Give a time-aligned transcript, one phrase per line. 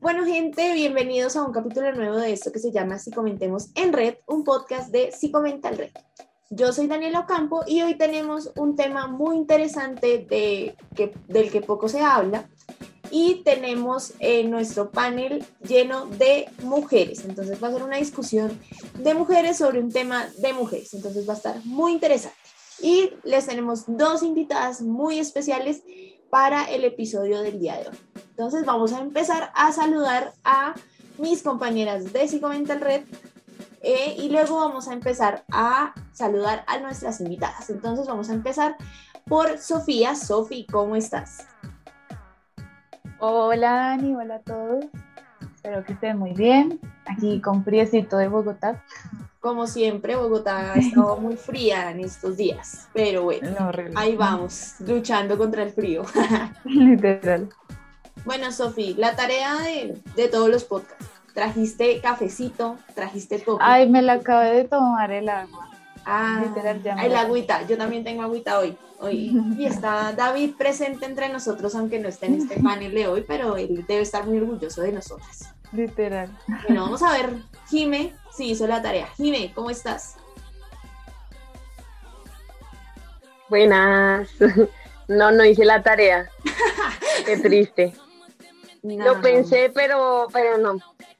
[0.00, 3.92] Bueno, gente, bienvenidos a un capítulo nuevo de esto que se llama Si Comentemos en
[3.92, 5.90] Red, un podcast de Si Comenta el Red.
[6.50, 11.60] Yo soy Daniela Ocampo y hoy tenemos un tema muy interesante de, que, del que
[11.60, 12.48] poco se habla
[13.10, 17.24] y tenemos eh, nuestro panel lleno de mujeres.
[17.24, 18.58] Entonces va a ser una discusión
[18.98, 20.94] de mujeres sobre un tema de mujeres.
[20.94, 22.36] Entonces va a estar muy interesante.
[22.80, 25.82] Y les tenemos dos invitadas muy especiales
[26.30, 27.96] para el episodio del día de hoy.
[28.30, 30.74] Entonces vamos a empezar a saludar a
[31.18, 33.04] mis compañeras de Si Comenta el Red
[33.82, 37.70] eh, y luego vamos a empezar a saludar a nuestras invitadas.
[37.70, 38.76] Entonces vamos a empezar
[39.26, 40.14] por Sofía.
[40.14, 41.46] Sofi, ¿cómo estás?
[43.18, 44.84] Hola Dani, hola a todos.
[45.40, 46.78] Espero que estén muy bien.
[47.06, 48.84] Aquí con friecito de Bogotá.
[49.40, 53.48] Como siempre, Bogotá ha estado muy fría en estos días, pero bueno,
[53.94, 56.02] ahí vamos, luchando contra el frío.
[56.64, 57.48] Literal.
[58.26, 61.06] Bueno, Sofi, la tarea de, de, todos los podcasts.
[61.32, 63.58] Trajiste cafecito, trajiste todo.
[63.60, 65.70] Ay, me la acabé de tomar el agua.
[66.08, 67.66] Ah, Literal, ya el agüita.
[67.66, 68.78] Yo también tengo agüita hoy.
[69.00, 69.36] hoy.
[69.58, 73.56] Y está David presente entre nosotros, aunque no esté en este panel de hoy, pero
[73.56, 75.52] él debe estar muy orgulloso de nosotras.
[75.72, 76.30] Literal.
[76.68, 77.30] Bueno, vamos a ver.
[77.68, 79.08] Jime, sí hizo la tarea.
[79.16, 80.14] Jime, ¿cómo estás?
[83.48, 84.28] Buenas.
[85.08, 86.28] No, no hice la tarea.
[87.26, 87.94] Qué triste.
[88.82, 90.78] Lo pensé, pero, pero no,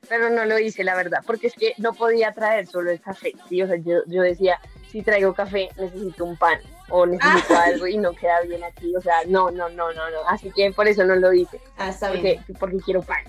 [0.08, 3.32] pero no lo hice, la verdad, porque es que no podía traer solo el café.
[3.48, 3.62] ¿sí?
[3.62, 4.60] O sea, yo, yo decía,
[4.96, 6.58] si traigo café, necesito un pan
[6.88, 7.64] o necesito ah.
[7.66, 8.96] algo y no queda bien aquí.
[8.96, 10.26] O sea, no, no, no, no, no.
[10.26, 11.60] Así que por eso no lo hice.
[11.76, 13.22] Ah, está porque, Porque quiero pan.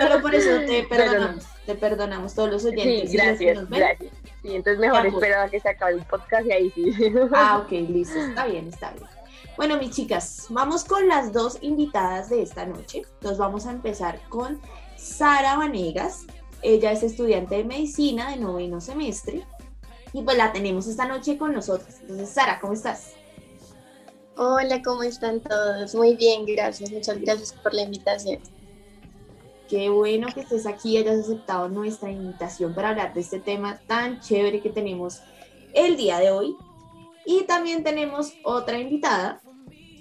[0.00, 1.44] Solo por eso te perdonamos.
[1.64, 3.12] Te perdonamos todos los oyentes.
[3.12, 4.12] Sí, gracias, gracias.
[4.42, 6.92] Sí, entonces mejor espero a que se acabe el podcast y ahí sí.
[7.32, 8.18] Ah, ok, listo.
[8.18, 9.06] Está bien, está bien.
[9.56, 13.02] Bueno, mis chicas, vamos con las dos invitadas de esta noche.
[13.20, 14.60] Nos vamos a empezar con
[14.96, 16.26] Sara Vanegas.
[16.62, 19.44] Ella es estudiante de medicina de noveno semestre
[20.12, 21.94] y pues la tenemos esta noche con nosotros.
[22.00, 23.12] Entonces, Sara, ¿cómo estás?
[24.36, 25.94] Hola, ¿cómo están todos?
[25.94, 26.90] Muy bien, gracias.
[26.90, 28.40] Muchas gracias por la invitación.
[29.68, 33.80] Qué bueno que estés aquí y hayas aceptado nuestra invitación para hablar de este tema
[33.86, 35.20] tan chévere que tenemos
[35.74, 36.56] el día de hoy.
[37.24, 39.40] Y también tenemos otra invitada.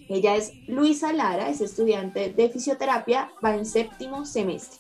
[0.10, 4.80] Ella es Luisa Lara, es estudiante de fisioterapia, va en séptimo semestre.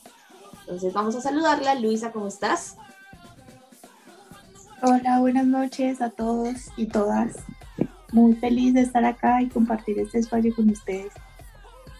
[0.61, 1.75] Entonces vamos a saludarla.
[1.75, 2.77] Luisa, ¿cómo estás?
[4.83, 7.35] Hola, buenas noches a todos y todas.
[8.11, 11.13] Muy feliz de estar acá y compartir este espacio con ustedes.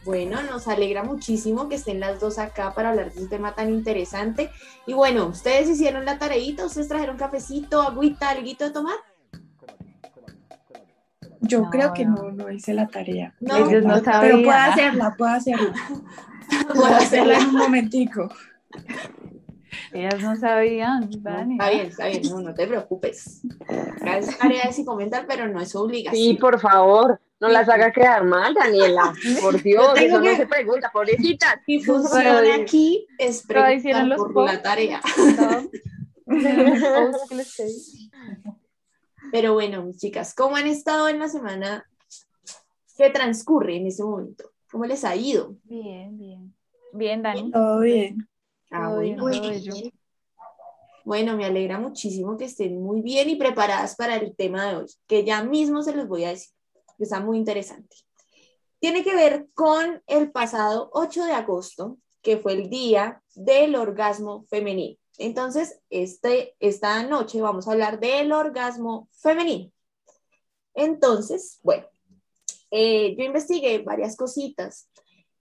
[0.04, 3.70] Bueno, nos alegra muchísimo que estén las dos acá para hablar de un tema tan
[3.70, 4.50] interesante.
[4.88, 8.96] Y bueno, ustedes hicieron la tareita, ustedes trajeron cafecito, agüita, alguito de tomar.
[11.40, 12.32] Yo creo que no.
[12.32, 13.36] no, hice la tarea.
[13.40, 15.74] No, no pero puedo hacerla, puedo hacerla.
[16.74, 18.28] puedo hacerla en un momentico.
[19.94, 21.56] Ellas no sabían, Dani.
[21.56, 23.42] está bien, está bien, no, no te preocupes.
[24.02, 26.22] Es tarea de comentar, pero no es obligación.
[26.22, 29.14] Sí, por favor, no las haga quedar mal, Daniela.
[29.42, 31.62] Por Dios, eso no se pregunta, pobrecita.
[31.66, 35.02] Si funciona aquí, es preguntar por la tarea.
[39.32, 41.86] Pero bueno, mis chicas, ¿cómo han estado en la semana
[42.98, 44.52] que transcurre en ese momento?
[44.70, 45.56] ¿Cómo les ha ido?
[45.64, 46.54] Bien, bien.
[46.94, 47.52] Bien, Dani.
[47.52, 48.28] Todo bien.
[48.72, 49.26] Ah, bueno.
[51.04, 54.86] Bueno, me alegra muchísimo que estén muy bien y preparadas para el tema de hoy,
[55.08, 56.54] que ya mismo se los voy a decir,
[56.98, 57.96] que está muy interesante.
[58.80, 64.46] Tiene que ver con el pasado 8 de agosto, que fue el día del orgasmo
[64.50, 64.98] femenino.
[65.18, 69.72] Entonces, este, esta noche vamos a hablar del orgasmo femenino.
[70.74, 71.86] Entonces, bueno,
[72.72, 74.90] eh, yo investigué varias cositas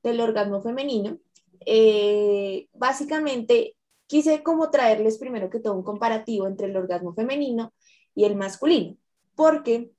[0.02, 1.18] del orgasmo femenino.
[1.66, 3.76] Eh, básicamente,
[4.06, 7.72] quise como traerles primero que todo un comparativo entre el orgasmo femenino
[8.14, 8.96] y el masculino,
[9.34, 9.92] porque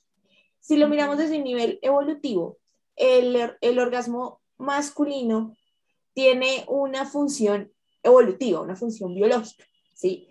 [0.59, 2.57] si lo miramos desde un nivel evolutivo,
[2.95, 5.55] el, el orgasmo masculino
[6.13, 7.71] tiene una función
[8.03, 10.27] evolutiva, una función biológica, ¿sí?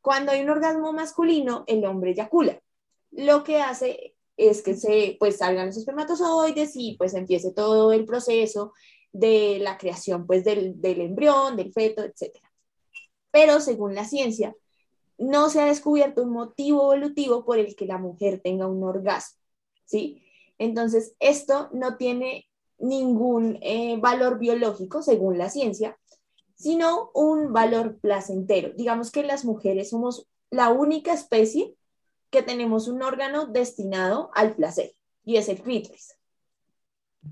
[0.00, 2.60] Cuando hay un orgasmo masculino, el hombre eyacula.
[3.10, 8.04] Lo que hace es que se, pues, salgan los espermatozoides y pues empiece todo el
[8.04, 8.72] proceso
[9.14, 12.36] de la creación pues del, del embrión, del feto, etc.
[13.30, 14.54] Pero según la ciencia,
[15.16, 19.40] no se ha descubierto un motivo evolutivo por el que la mujer tenga un orgasmo,
[19.84, 20.22] ¿sí?
[20.58, 25.96] Entonces, esto no tiene ningún eh, valor biológico según la ciencia,
[26.56, 28.72] sino un valor placentero.
[28.76, 31.74] Digamos que las mujeres somos la única especie
[32.30, 34.92] que tenemos un órgano destinado al placer
[35.24, 36.16] y es el clítoris.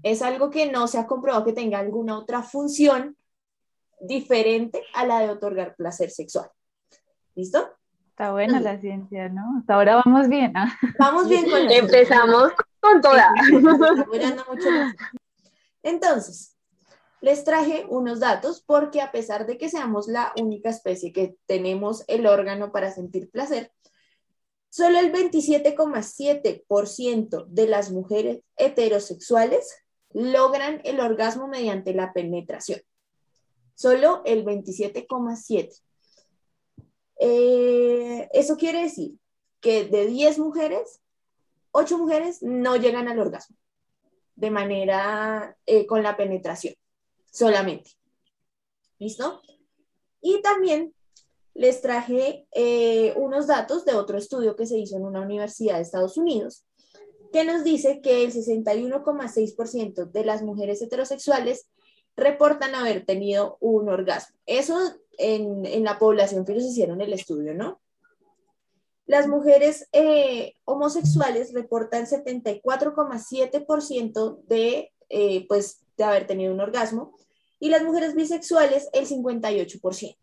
[0.02, 3.16] Es algo que no se ha comprobado que tenga alguna otra función
[4.00, 6.50] diferente a la de otorgar placer sexual.
[7.34, 7.70] ¿Listo?
[8.10, 9.58] Está buena la ciencia, ¿no?
[9.58, 10.52] Hasta ahora vamos bien.
[10.56, 10.76] ¿ah?
[10.98, 13.32] Vamos bien con la Empezamos con toda.
[15.82, 16.56] Entonces,
[17.20, 22.04] les traje unos datos porque a pesar de que seamos la única especie que tenemos
[22.08, 23.72] el órgano para sentir placer,
[24.72, 29.76] solo el 27,7% de las mujeres heterosexuales
[30.14, 32.80] logran el orgasmo mediante la penetración.
[33.74, 35.78] Solo el 27,7%.
[37.20, 39.12] Eh, eso quiere decir
[39.60, 41.02] que de 10 mujeres,
[41.72, 43.58] 8 mujeres no llegan al orgasmo
[44.36, 46.72] de manera eh, con la penetración
[47.30, 47.90] solamente.
[48.98, 49.42] ¿Listo?
[50.22, 50.94] Y también
[51.54, 55.82] les traje eh, unos datos de otro estudio que se hizo en una universidad de
[55.82, 56.64] Estados Unidos,
[57.32, 61.68] que nos dice que el 61,6% de las mujeres heterosexuales
[62.16, 64.36] reportan haber tenido un orgasmo.
[64.46, 64.76] Eso
[65.18, 67.80] en, la población que ellos hicieron el estudio, ¿no?
[69.06, 77.16] Las mujeres eh, homosexuales reportan 74,7% de, eh, pues, de haber tenido un orgasmo
[77.58, 80.16] y las mujeres bisexuales el 58%.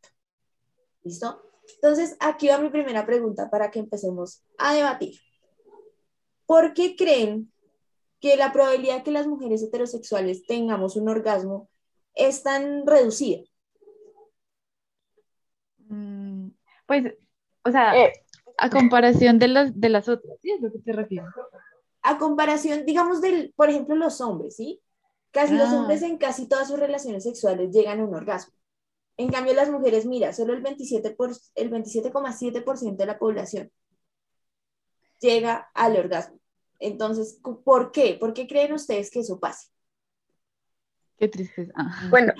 [1.03, 1.41] ¿Listo?
[1.75, 5.19] Entonces, aquí va mi primera pregunta para que empecemos a debatir.
[6.45, 7.51] ¿Por qué creen
[8.19, 11.69] que la probabilidad de que las mujeres heterosexuales tengamos un orgasmo
[12.15, 13.43] es tan reducida?
[15.87, 16.49] Mm,
[16.85, 17.13] pues,
[17.63, 18.13] o sea, eh.
[18.57, 21.29] a comparación de las, de las otras, ¿sí es lo que te refieres?
[22.01, 24.81] A comparación, digamos, del, por ejemplo, los hombres, ¿sí?
[25.31, 25.79] Casi los ah.
[25.79, 28.53] hombres en casi todas sus relaciones sexuales llegan a un orgasmo.
[29.19, 33.69] En cambio, las mujeres, mira, solo el 27 por, el 27,7% de la población
[35.19, 36.39] llega al orgasmo.
[36.79, 38.15] Entonces, ¿por qué?
[38.17, 39.67] ¿Por qué creen ustedes que eso pase?
[41.17, 41.73] Qué tristeza.
[42.09, 42.31] Bueno,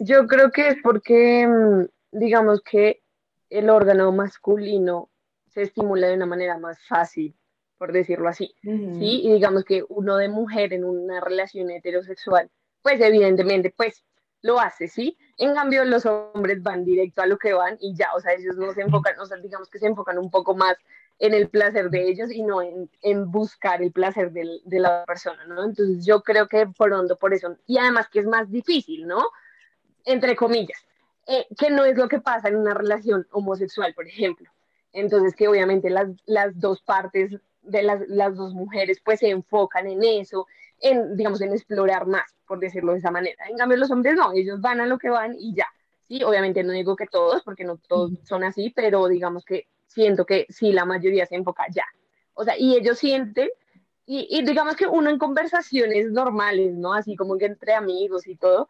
[0.00, 3.04] yo creo que es porque mm, digamos que
[3.48, 5.08] el órgano masculino
[5.46, 7.36] se estimula de una manera más fácil,
[7.78, 9.20] por decirlo así, ¿sí?
[9.22, 12.50] Y digamos que uno de mujer en una relación heterosexual,
[12.82, 14.04] pues evidentemente, pues
[14.46, 15.18] lo hace, ¿sí?
[15.36, 18.56] En cambio, los hombres van directo a lo que van y ya, o sea, ellos
[18.56, 20.76] no se enfocan, o sea, digamos que se enfocan un poco más
[21.18, 25.04] en el placer de ellos y no en, en buscar el placer de, de la
[25.04, 25.64] persona, ¿no?
[25.64, 29.28] Entonces yo creo que por hondo, por eso, y además que es más difícil, ¿no?
[30.04, 30.86] Entre comillas,
[31.26, 34.48] eh, que no es lo que pasa en una relación homosexual, por ejemplo.
[34.92, 37.32] Entonces, que obviamente las, las dos partes
[37.62, 40.46] de las, las, dos mujeres pues se enfocan en eso,
[40.80, 43.44] en, digamos, en explorar más, por decirlo de esa manera.
[43.48, 45.66] En cambio, los hombres no, ellos van a lo que van y ya.
[46.02, 50.24] Sí, obviamente no digo que todos, porque no todos son así, pero digamos que siento
[50.24, 51.84] que sí, la mayoría se enfoca ya.
[52.34, 53.48] O sea, y ellos sienten,
[54.04, 56.92] y, y digamos que uno en conversaciones normales, ¿no?
[56.92, 58.68] Así como que entre amigos y todo,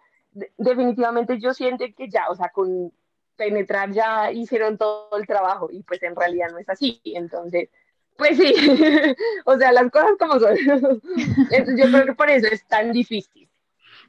[0.57, 2.93] definitivamente yo siento que ya, o sea, con
[3.37, 7.01] penetrar ya hicieron todo el trabajo y pues en realidad no es así.
[7.05, 7.69] Entonces,
[8.17, 8.53] pues sí,
[9.45, 10.57] o sea, las cosas como son.
[11.77, 13.49] yo creo que por eso es tan difícil.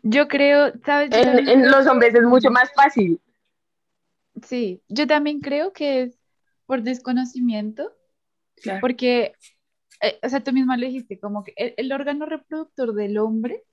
[0.04, 1.10] Yo creo, ¿sabes?
[1.14, 3.20] En, los hombres es mucho más fácil.
[4.44, 6.20] Sí, yo también creo que es
[6.66, 7.92] por desconocimiento,
[8.82, 9.34] porque,
[10.02, 13.64] eh, o sea, tú misma lo dijiste, como que el órgano reproductor del hombre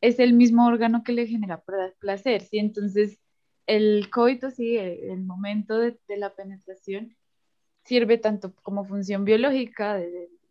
[0.00, 1.62] es el mismo órgano que le genera
[2.00, 2.58] placer, ¿sí?
[2.58, 3.20] Entonces,
[3.66, 7.16] el coito, sí, el, momento de, la penetración
[7.84, 10.00] sirve tanto como función biológica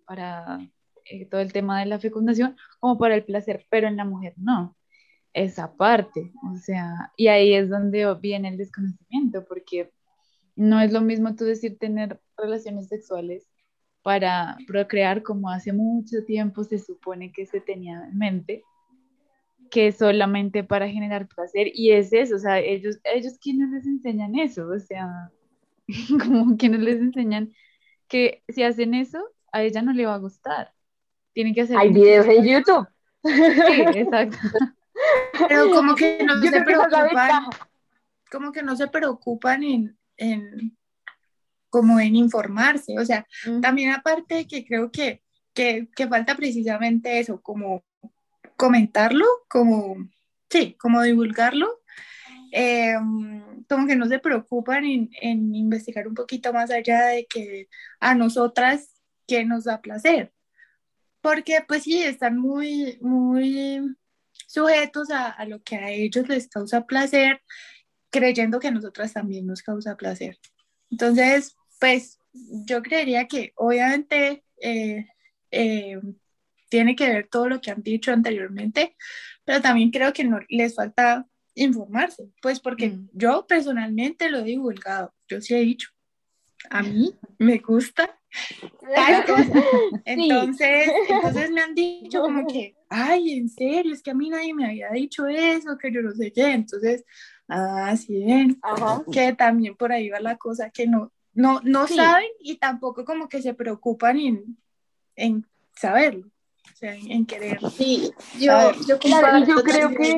[0.06, 0.60] para
[1.06, 4.34] eh, todo el tema de la fecundación como para el placer, pero en la mujer
[4.38, 4.76] no.
[5.34, 9.92] Esa parte, o sea, y ahí es donde viene el desconocimiento, porque
[10.56, 13.48] no es lo mismo tú decir tener relaciones sexuales
[14.04, 18.64] para procrear como hace mucho tiempo se supone que se tenía en mente,
[19.70, 24.36] que solamente para generar placer y es eso, o sea, ellos, ellos quienes les enseñan
[24.36, 25.32] eso, o sea,
[26.24, 27.54] como quienes les enseñan
[28.08, 30.74] que si hacen eso, a ella no le va a gustar.
[31.34, 31.78] Tienen que hacer...
[31.78, 32.88] Hay videos en YouTube.
[33.24, 33.32] Sí,
[33.96, 34.38] exacto.
[35.48, 37.46] Pero como que no se preocupan,
[38.30, 40.78] como que no se preocupan en, en
[41.70, 43.26] como en informarse, o sea,
[43.62, 47.86] también aparte que creo que, que, que falta precisamente eso, como
[48.58, 49.96] comentarlo, como,
[50.50, 51.80] sí, como divulgarlo,
[52.52, 52.98] eh,
[53.72, 59.02] como que no se preocupan en, investigar un poquito más allá de que a nosotras
[59.28, 60.34] que nos da placer.
[61.22, 63.96] Porque pues sí, están muy, muy
[64.48, 67.42] sujetos a, a lo que a ellos les causa placer,
[68.10, 70.38] creyendo que a nosotras también nos causa placer.
[70.90, 75.08] Entonces, pues yo creería que obviamente eh,
[75.52, 76.00] eh,
[76.70, 78.96] tiene que ver todo lo que han dicho anteriormente,
[79.46, 83.10] pero también creo que no les falta informarse, pues porque mm.
[83.14, 85.90] yo personalmente lo he divulgado, yo sí he dicho,
[86.70, 88.18] a mí me gusta
[90.06, 94.54] Entonces, entonces me han dicho como que, ay, en serio, es que a mí nadie
[94.54, 96.52] me había dicho eso, que yo no sé qué.
[96.52, 97.04] Entonces,
[97.48, 98.60] ah, sí, ven,
[99.12, 103.28] que también por ahí va la cosa, que no, no, no saben y tampoco como
[103.28, 104.58] que se preocupan en,
[105.16, 107.60] en saberlo, o sea, en, querer.
[107.72, 108.98] Sí, yo, yo,
[109.46, 110.18] yo creo que...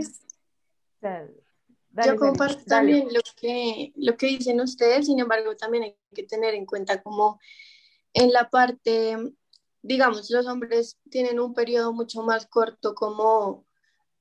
[2.06, 6.56] yo comparto también lo que, lo que dicen ustedes, sin embargo, también hay que tener
[6.56, 7.40] en cuenta como
[8.14, 9.18] en la parte,
[9.82, 13.66] digamos, los hombres tienen un periodo mucho más corto como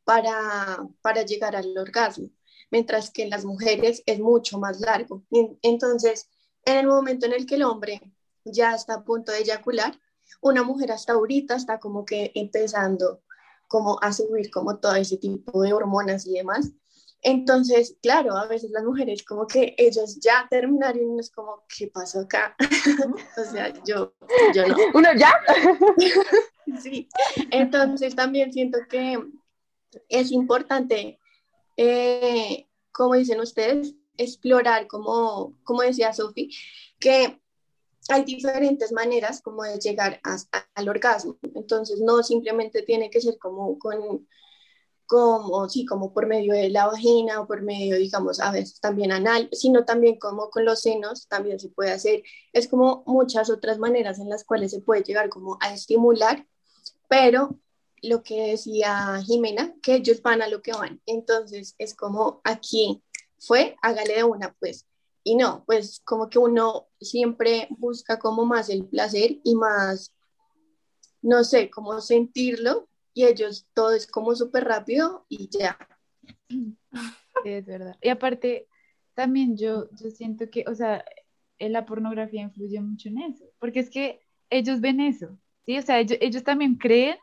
[0.05, 2.29] para, para llegar al orgasmo,
[2.71, 5.25] mientras que en las mujeres es mucho más largo.
[5.63, 6.29] Entonces,
[6.65, 8.01] en el momento en el que el hombre
[8.45, 9.99] ya está a punto de eyacular,
[10.41, 13.23] una mujer hasta ahorita está como que empezando
[13.73, 16.73] como a subir como todo ese tipo de hormonas y demás.
[17.23, 21.87] Entonces, claro, a veces las mujeres como que ellos ya terminaron y es como, ¿qué
[21.87, 22.55] pasó acá?
[23.39, 24.13] o sea, yo,
[24.55, 24.77] yo no.
[24.95, 25.33] ¿Uno ya?
[26.83, 27.09] sí,
[27.51, 29.19] entonces también siento que
[30.11, 31.19] es importante,
[31.79, 36.51] eh, como dicen ustedes, explorar, como, como decía Sofi,
[37.01, 37.41] que
[38.09, 40.21] hay diferentes maneras como de llegar
[40.75, 41.39] al orgasmo.
[41.55, 44.27] Entonces, no simplemente tiene que ser como con
[45.13, 49.13] como, sí, como por medio de la vagina o por medio, digamos, a veces también
[49.13, 52.23] anal, sino también como con los senos también se puede hacer.
[52.55, 56.47] Es como muchas otras maneras en las cuales se puede llegar como a estimular,
[57.09, 57.59] pero
[58.01, 61.03] lo que decía Jimena, que ellos van a lo que van.
[61.05, 63.03] Entonces es como aquí
[63.39, 64.87] fue, hágale de una, pues.
[65.25, 70.13] Y no, pues como que uno siempre busca como más el placer y más,
[71.21, 75.79] no sé, como sentirlo y ellos todo es como súper rápido y ya.
[77.45, 77.97] es verdad.
[78.01, 78.69] Y aparte,
[79.15, 81.05] también yo, yo siento que, o sea,
[81.59, 85.79] la pornografía influye mucho en eso, porque es que ellos ven eso, ¿sí?
[85.79, 87.17] O sea, ellos, ellos también creen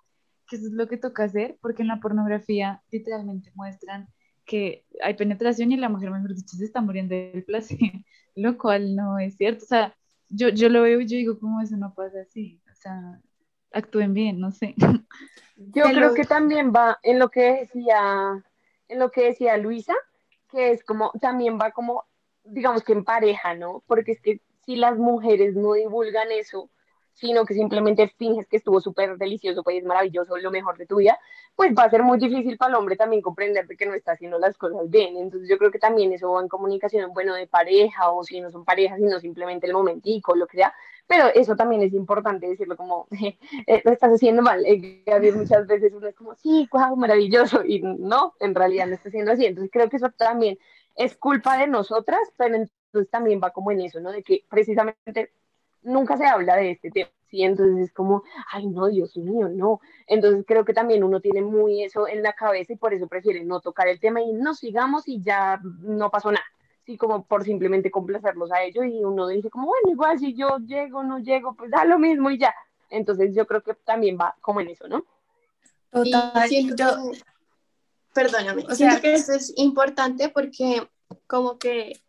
[0.48, 4.08] que eso es lo que toca hacer, porque en la pornografía literalmente muestran
[4.50, 7.77] que hay penetración y la mujer, mejor dicho, se está muriendo del placer,
[8.36, 9.63] lo cual no es cierto.
[9.63, 9.96] O sea,
[10.27, 12.60] yo, yo lo veo y yo digo, ¿cómo eso no pasa así?
[12.72, 13.22] O sea,
[13.72, 14.74] actúen bien, no sé.
[15.75, 18.41] Yo creo que también va en lo que decía,
[18.88, 19.94] en lo que decía Luisa,
[20.50, 22.06] que es como, también va como,
[22.46, 23.84] digamos que en pareja, ¿no?
[23.86, 26.70] Porque es que si las mujeres no divulgan eso,
[27.13, 30.98] sino que simplemente finges que estuvo súper delicioso, pues es maravilloso, lo mejor de tu
[30.98, 31.20] vida,
[31.56, 34.39] pues va a ser muy difícil para el hombre también comprender que no está haciendo
[34.39, 35.18] las cosas bien.
[35.18, 38.50] Entonces yo creo que también eso va en comunicación, bueno, de pareja o si no
[38.50, 40.74] son parejas, sino simplemente el momentico, lo que sea.
[41.08, 43.08] Pero eso también es importante decirlo como,
[43.68, 44.63] eh, lo estás haciendo mal.
[44.66, 45.04] Eh,
[45.36, 47.63] muchas veces uno es como, sí, wow, maravilloso.
[47.66, 49.46] Y no, en realidad no está haciendo así.
[49.46, 50.58] Entonces creo que eso también
[50.96, 54.12] es culpa de nosotras, pero entonces también va como en eso, ¿no?
[54.12, 55.32] De que precisamente
[55.81, 57.43] nunca se habla de este tema, ¿sí?
[57.43, 59.79] Entonces es como, ay, no, Dios mío, no.
[60.07, 63.43] Entonces creo que también uno tiene muy eso en la cabeza y por eso prefiere
[63.43, 66.45] no tocar el tema y no sigamos y ya no pasó nada.
[66.86, 70.57] Sí, como por simplemente complacerlos a ellos y uno dice como, bueno, igual si yo
[70.57, 72.53] llego, no llego, pues da lo mismo y ya.
[72.89, 75.05] Entonces yo creo que también va como en eso, ¿no?
[75.91, 76.50] Total,
[78.13, 80.88] perdóname, o siento que eso es importante porque
[81.27, 82.00] como que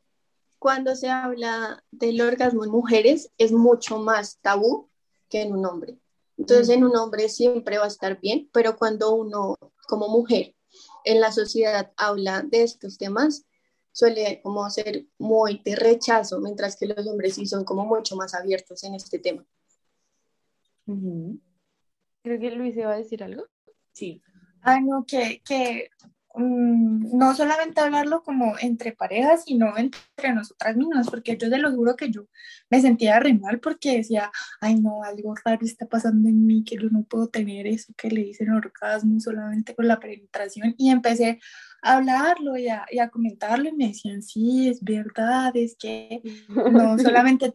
[0.60, 4.90] cuando se habla del orgasmo en mujeres es mucho más tabú
[5.30, 5.98] que en un hombre.
[6.36, 9.56] Entonces en un hombre siempre va a estar bien, pero cuando uno
[9.88, 10.54] como mujer
[11.04, 13.46] en la sociedad habla de estos temas,
[13.90, 18.34] suele como ser muy de rechazo, mientras que los hombres sí son como mucho más
[18.34, 19.46] abiertos en este tema.
[22.22, 23.46] Creo que Luis iba a decir algo.
[23.92, 24.22] Sí.
[24.60, 25.88] Ah, no, que, que
[26.34, 31.72] Mm, no solamente hablarlo como entre parejas, sino entre nosotras mismas, porque yo te lo
[31.72, 32.28] juro que yo
[32.70, 36.76] me sentía re mal porque decía, ay no, algo raro está pasando en mí, que
[36.76, 41.40] yo no puedo tener eso que le dicen orgasmo solamente con la penetración y empecé
[41.82, 46.22] a hablarlo y a, y a comentarlo y me decían, sí, es verdad, es que
[46.48, 47.52] no solamente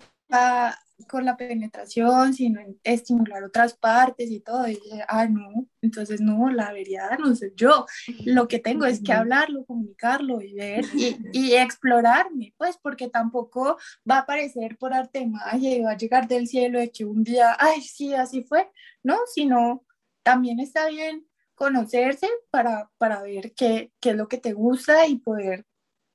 [1.08, 4.68] con la penetración, sino en estimular otras partes y todo.
[4.68, 7.86] Y dije, ah, no, entonces no, la verdad no sé yo.
[8.25, 13.78] Lo que tengo es que hablarlo, comunicarlo y ver y, y explorarme, pues, porque tampoco
[14.10, 17.06] va a aparecer por arte de magia y va a llegar del cielo de que
[17.06, 18.70] un día, ay, sí, así fue,
[19.04, 19.18] ¿no?
[19.34, 19.86] Sino
[20.24, 25.18] también está bien conocerse para, para ver qué, qué es lo que te gusta y
[25.18, 25.66] poder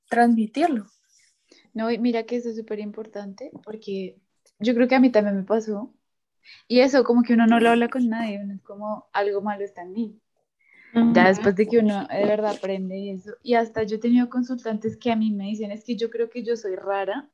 [0.09, 0.85] transmitirlo.
[1.73, 4.17] No, mira que eso es súper importante porque
[4.61, 5.93] yo creo que a mí también me pasó.
[6.67, 9.63] Y eso, como que uno no lo habla con nadie, uno es como algo malo
[9.63, 10.21] está en mí.
[11.09, 13.31] Ya después de que uno de verdad aprende eso.
[13.43, 16.29] Y hasta yo he tenido consultantes que a mí me dicen, es que yo creo
[16.29, 17.29] que yo soy rara,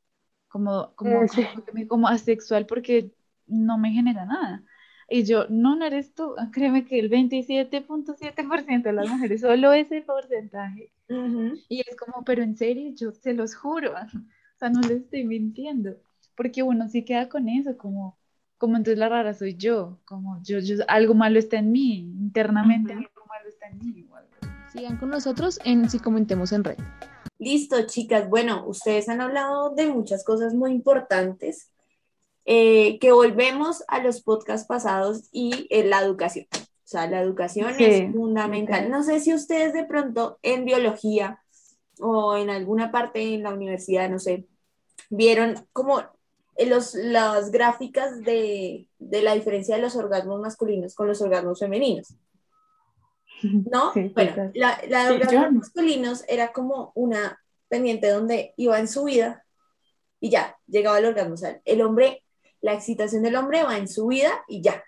[0.48, 3.14] como, como, como, como asexual, porque
[3.48, 4.64] no me genera nada.
[5.10, 6.36] Y yo, no, no eres tú.
[6.54, 10.92] Créeme que el 27.7% de las mujeres, solo ese porcentaje.
[11.70, 13.94] Y es como, pero en serio, yo se los juro.
[14.58, 15.98] O sea, no les estoy mintiendo.
[16.38, 18.18] Porque uno sí queda con eso, como,
[18.58, 20.00] como entonces la rara soy yo.
[20.06, 24.08] Como yo, yo algo malo está en mí, internamente algo malo está en mí.
[24.72, 26.78] Sigan con nosotros en Si Comentemos en Red.
[27.40, 28.30] Listo, chicas.
[28.30, 31.72] Bueno, ustedes han hablado de muchas cosas muy importantes
[32.46, 36.46] eh, que volvemos a los podcasts pasados y en la educación.
[36.54, 38.90] O sea, la educación es fundamental.
[38.90, 41.44] No sé si ustedes de pronto en biología
[42.00, 44.48] o en alguna parte en la universidad, no sé,
[45.10, 46.04] vieron como
[46.66, 52.16] los, las gráficas de, de la diferencia de los orgasmos masculinos con los orgasmos femeninos.
[53.44, 53.94] ¿No?
[54.16, 59.46] bueno, la, la de orgasmos masculinos era como una pendiente donde iba en su vida
[60.20, 61.36] y ya, llegaba el orgasmo.
[61.36, 62.24] O sea, el hombre
[62.62, 64.84] la excitación del hombre va en su vida y ya,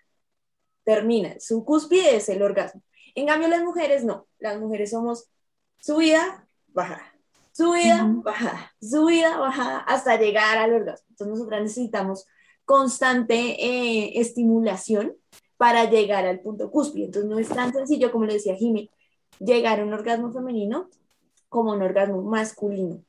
[0.83, 1.39] termina.
[1.39, 2.81] Su cúspide es el orgasmo.
[3.15, 4.27] En cambio, las mujeres no.
[4.39, 5.29] Las mujeres somos
[5.77, 7.13] subida, bajada,
[7.51, 11.07] subida, bajada, subida, bajada, hasta llegar al orgasmo.
[11.09, 12.25] Entonces, nosotras necesitamos
[12.65, 15.15] constante eh, estimulación
[15.57, 17.05] para llegar al punto cúspide.
[17.05, 18.89] Entonces, no es tan sencillo, como le decía Jimmy,
[19.39, 20.89] llegar a un orgasmo femenino
[21.49, 23.03] como un orgasmo masculino.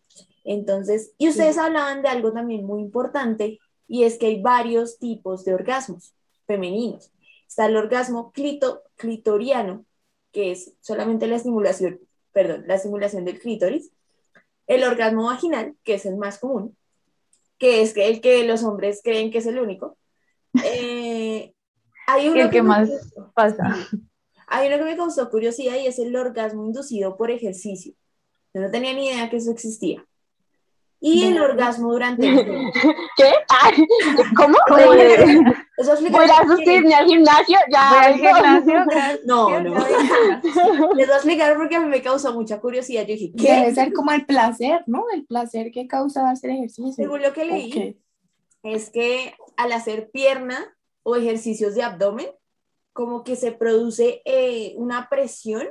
[0.45, 5.45] Entonces, y ustedes hablaban de algo también muy importante y es que hay varios tipos
[5.45, 6.15] de orgasmos
[6.47, 7.13] femeninos.
[7.47, 9.85] Está el orgasmo clito, clitoriano,
[10.33, 12.01] que es solamente la estimulación,
[12.33, 13.91] perdón, la estimulación del clítoris.
[14.71, 16.77] El orgasmo vaginal, que es el más común,
[17.59, 19.97] que es el que los hombres creen que es el único.
[20.65, 21.53] Eh,
[22.07, 22.89] hay uno el que, más
[23.35, 23.89] pasa.
[24.47, 27.95] Hay uno que me causó curiosidad y es el orgasmo inducido por ejercicio.
[28.53, 30.05] Yo no tenía ni idea que eso existía
[31.01, 32.37] y el orgasmo durante el
[33.17, 33.33] ¿Qué?
[34.37, 34.59] ¿Cómo?
[35.79, 37.59] Eso ¿Voy a asistirme al gimnasio?
[37.73, 38.01] Ya.
[38.05, 38.85] al gimnasio?
[39.25, 39.75] No, no.
[40.95, 43.03] Les voy a explicar porque a mí me causó mucha curiosidad.
[43.03, 43.51] Yo dije, ¿qué?
[43.51, 45.07] Debe ser como el placer, ¿no?
[45.15, 46.93] El placer que causa hacer ejercicio.
[46.93, 47.99] Según lo que leí,
[48.63, 52.29] es que al hacer pierna o ejercicios de abdomen,
[52.93, 55.67] como que se produce eh, una presión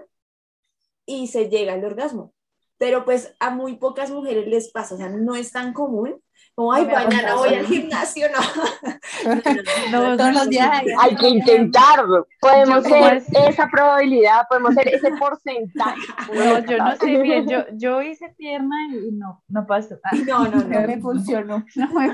[1.05, 2.33] y se llega al orgasmo
[2.79, 6.19] pero pues a muy pocas mujeres les pasa, o sea, no es tan común.
[6.55, 8.39] Como, ay, mañana voy al gimnasio, no.
[10.17, 12.27] todos los días hay, que intentarlo.
[12.39, 16.01] Podemos ser esa probabilidad, podemos ser ese porcentaje.
[16.33, 19.99] No, yo no sé bien, yo, yo hice pierna y no, no pasó.
[20.25, 20.87] No, no, no.
[20.87, 21.65] me funcionó.
[21.75, 22.13] No me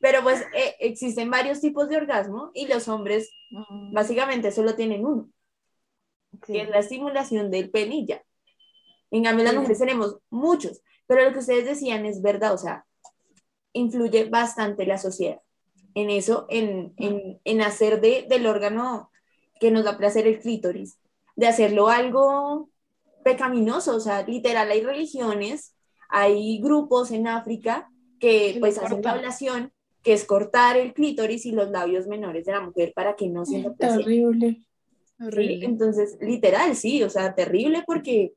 [0.00, 3.30] Pero pues eh, existen varios tipos de orgasmo y los hombres
[3.92, 5.28] básicamente solo tienen uno,
[6.46, 8.22] que es la estimulación del penilla.
[9.10, 12.84] En cambio, las mujeres tenemos muchos, pero lo que ustedes decían es verdad, o sea,
[13.72, 15.40] influye bastante la sociedad
[15.94, 19.10] en eso, en, en, en hacer de, del órgano
[19.58, 20.98] que nos da placer el clítoris,
[21.34, 22.70] de hacerlo algo
[23.24, 25.74] pecaminoso, o sea, literal, hay religiones,
[26.08, 27.90] hay grupos en África
[28.20, 32.52] que pues hacen la ablación, que es cortar el clítoris y los labios menores de
[32.52, 34.04] la mujer para que no sienta placer.
[34.04, 35.64] Terrible.
[35.64, 38.34] Entonces, literal, sí, o sea, terrible porque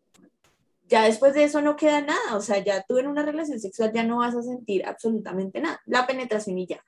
[0.91, 3.93] ya después de eso no queda nada, o sea, ya tú en una relación sexual
[3.93, 6.83] ya no vas a sentir absolutamente nada, la penetración y ya.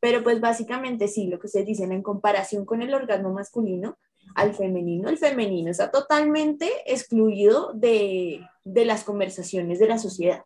[0.00, 3.96] Pero pues básicamente sí, lo que ustedes dicen en comparación con el orgasmo masculino,
[4.34, 10.42] al femenino, el femenino está totalmente excluido de, las conversaciones de la sociedad.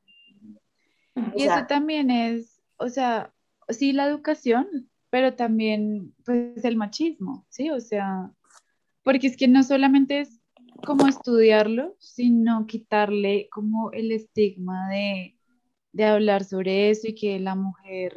[1.34, 3.32] y eso también es, o sea,
[3.70, 7.70] sí la educación, pero también pues el machismo, ¿sí?
[7.70, 8.30] O sea,
[9.02, 10.43] porque es que no solamente es
[10.84, 15.36] como estudiarlo, sino quitarle como el estigma de,
[16.04, 18.16] hablar sobre eso y que la mujer,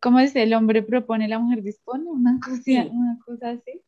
[0.00, 3.82] como dice, el hombre propone, la mujer dispone, una cosa, una cosa así.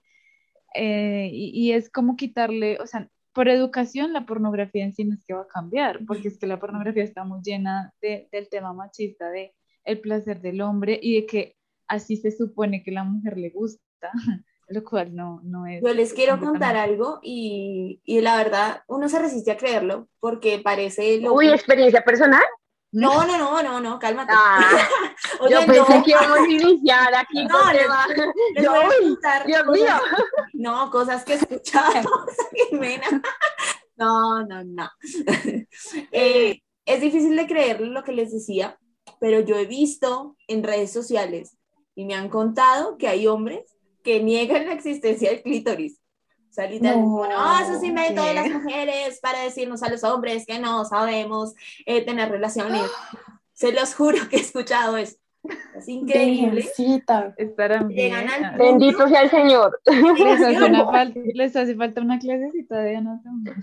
[0.75, 5.25] Eh, y, es como quitarle, o sea, por educación la pornografía en sí no es
[5.25, 9.31] que va a cambiar, porque es que la pornografía está muy llena del tema machista,
[9.31, 13.51] de el placer del hombre y de que así se supone que la mujer le
[13.51, 14.13] gusta.
[14.69, 15.83] Lo cual no, no es.
[15.83, 20.59] Yo les quiero contar algo y, y, la verdad uno se resiste a creerlo porque
[20.59, 21.19] parece...
[21.21, 22.43] Lo Uy, experiencia personal.
[22.91, 24.33] No, no, no, no, no, cálmate.
[24.35, 24.89] Ah,
[25.51, 27.87] yo pensé que íbamos a iniciar aquí no, con les,
[28.63, 29.93] yo, voy a contar Dios mío.
[30.55, 32.07] No, cosas que escuchamos.
[33.97, 34.91] no, no, no.
[36.13, 38.79] Eh, es difícil de creer lo que les decía,
[39.21, 41.59] pero yo he visto en redes sociales
[41.95, 46.01] y me han contado que hay hombres que niegan la existencia del clítoris.
[46.51, 50.47] O sea, literalmente, no, eso sí me todas las mujeres para decirnos a los hombres
[50.47, 51.55] que no sabemos
[51.87, 52.83] eh, tener relaciones.
[53.53, 55.17] Se los juro que he escuchado eso.
[55.77, 56.69] Es increíble.
[58.59, 59.81] Bendito sea el Señor.
[61.35, 63.55] Les hace, falta una clasecita de anatomía.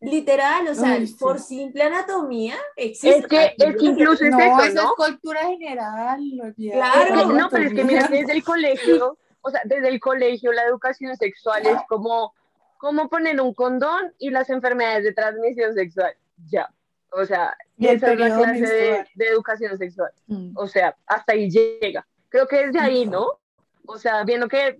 [0.00, 3.18] Literal, o sea, por simple anatomía existe.
[3.18, 6.20] Es que, es que incluso es no, eso, eso es cultura general.
[6.54, 7.32] Claro.
[7.32, 11.16] no, pero es que mira, desde el colegio, o sea, desde el colegio la educación
[11.16, 12.34] sexual es como,
[12.78, 16.12] como poner un condón y las enfermedades de transmisión sexual.
[16.50, 16.68] Ya.
[17.12, 20.10] O sea, y esa es la clase de, educación sexual.
[20.26, 20.50] Mm.
[20.56, 22.04] O sea, hasta ahí llega.
[22.28, 23.38] Creo que es de ahí, ¿no?
[23.86, 24.78] O sea, viendo que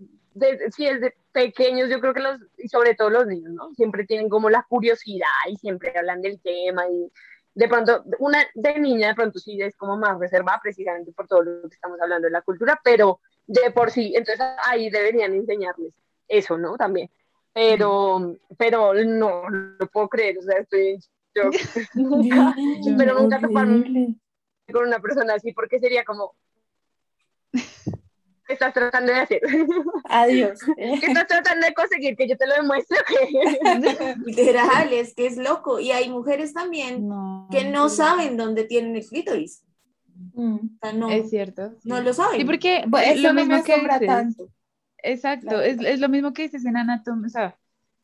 [0.74, 3.72] si es de pequeños, yo creo que los, y sobre todo los niños, ¿no?
[3.74, 7.12] Siempre tienen como la curiosidad y siempre hablan del tema y
[7.54, 11.42] de pronto, una de niña de pronto sí es como más reservada precisamente por todo
[11.42, 15.92] lo que estamos hablando de la cultura, pero de por sí, entonces ahí deberían enseñarles
[16.28, 16.76] eso, ¿no?
[16.76, 17.10] También.
[17.52, 20.98] Pero, pero no, no lo puedo creer, o sea, estoy
[21.34, 21.50] yo,
[21.94, 22.54] nunca,
[22.98, 24.16] pero nunca toparme
[24.72, 26.34] con una persona así, porque sería como,
[27.52, 29.40] ¿qué estás tratando de hacer?
[30.04, 30.58] Adiós.
[30.76, 32.16] ¿Qué estás tratando de conseguir?
[32.16, 32.98] Que yo te lo demuestre.
[34.24, 35.78] Literal, es que es loco.
[35.78, 37.08] Y hay mujeres también
[37.50, 39.62] que no saben dónde tienen el clítoris.
[40.34, 40.78] Mm.
[40.94, 41.74] no, es cierto.
[41.84, 42.40] No lo saben.
[42.40, 44.48] Sí, porque es lo mismo que tanto.
[44.98, 47.58] Exacto, es, es, lo mismo que dices en anatomía, o sea,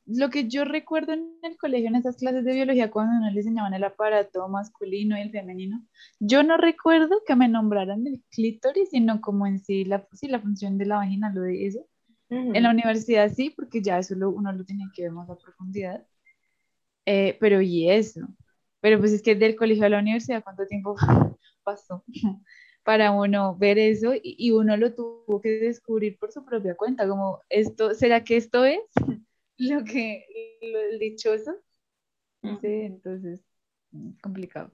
[0.07, 3.75] lo que yo recuerdo en el colegio, en esas clases de biología, cuando nos enseñaban
[3.75, 5.85] el aparato masculino y el femenino,
[6.18, 10.40] yo no recuerdo que me nombraran el clítoris, sino como en sí la, sí, la
[10.40, 11.87] función de la vagina, lo de eso.
[12.29, 16.03] En la universidad sí, porque ya eso uno lo tiene que ver más a profundidad.
[17.05, 18.20] Eh, pero y eso.
[18.81, 20.96] Pero pues es que del colegio a la universidad, ¿cuánto tiempo
[21.62, 22.05] pasó?
[22.85, 27.09] para uno ver eso y, y uno lo tuvo que descubrir por su propia cuenta,
[27.09, 28.81] como esto, ¿será que esto es?
[29.59, 30.27] lo que,
[30.61, 31.55] lo dichoso.
[32.42, 33.40] Entonces,
[34.20, 34.72] complicado.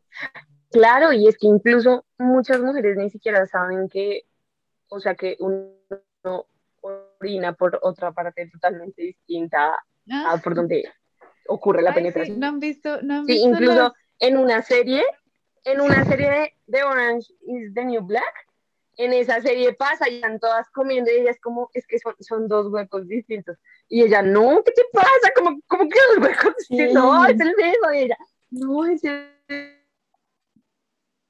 [0.71, 4.23] Claro, y es que incluso muchas mujeres ni siquiera saben que,
[4.89, 6.47] o sea, que uno
[6.81, 9.79] orina por otra parte totalmente distinta a
[10.11, 10.41] ah.
[10.43, 10.85] por donde
[11.47, 12.39] ocurre la penetración.
[12.41, 15.03] no han visto, no han sí, visto incluso en una serie,
[15.65, 18.49] en una serie de, de Orange is the New Black,
[18.97, 22.15] en esa serie pasa y están todas comiendo y ella es como, es que son,
[22.21, 23.57] son dos huecos distintos.
[23.89, 25.33] Y ella, no, ¿qué te pasa?
[25.37, 27.93] Como, como que dos huecos distintos, no, es el mismo.
[27.93, 28.19] Y ella,
[28.51, 29.79] no, es el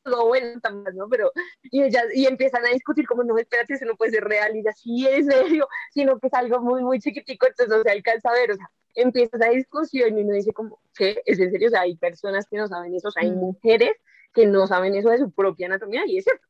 [0.09, 1.09] lo bueno también, ¿no?
[1.09, 1.31] Pero,
[1.63, 4.61] y ella, y empiezan a discutir como, no, espérate, eso no puede ser real, y
[4.61, 8.31] ella, sí, es serio, sino que es algo muy, muy chiquitico, entonces no se alcanza
[8.31, 11.23] a ver, o sea, empieza esa discusión y uno dice como, ¿qué?
[11.25, 11.69] ¿Es en serio?
[11.69, 13.39] O sea, hay personas que no saben eso, o sea, hay mm.
[13.39, 13.93] mujeres
[14.39, 16.47] que no saben eso de su propia anatomía, y es cierto,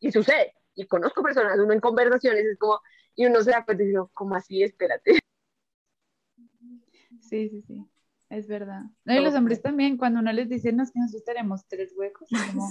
[0.00, 0.54] y sucede.
[0.74, 2.80] Y conozco personas, uno en conversaciones es como,
[3.14, 4.60] y uno se da cuenta y dice, ¿cómo así?
[4.60, 5.20] Espérate.
[7.20, 7.86] Sí, sí, sí,
[8.28, 8.82] es verdad.
[9.04, 12.68] y los hombres también, cuando uno les dice, nos que nosotros tenemos tres huecos, como,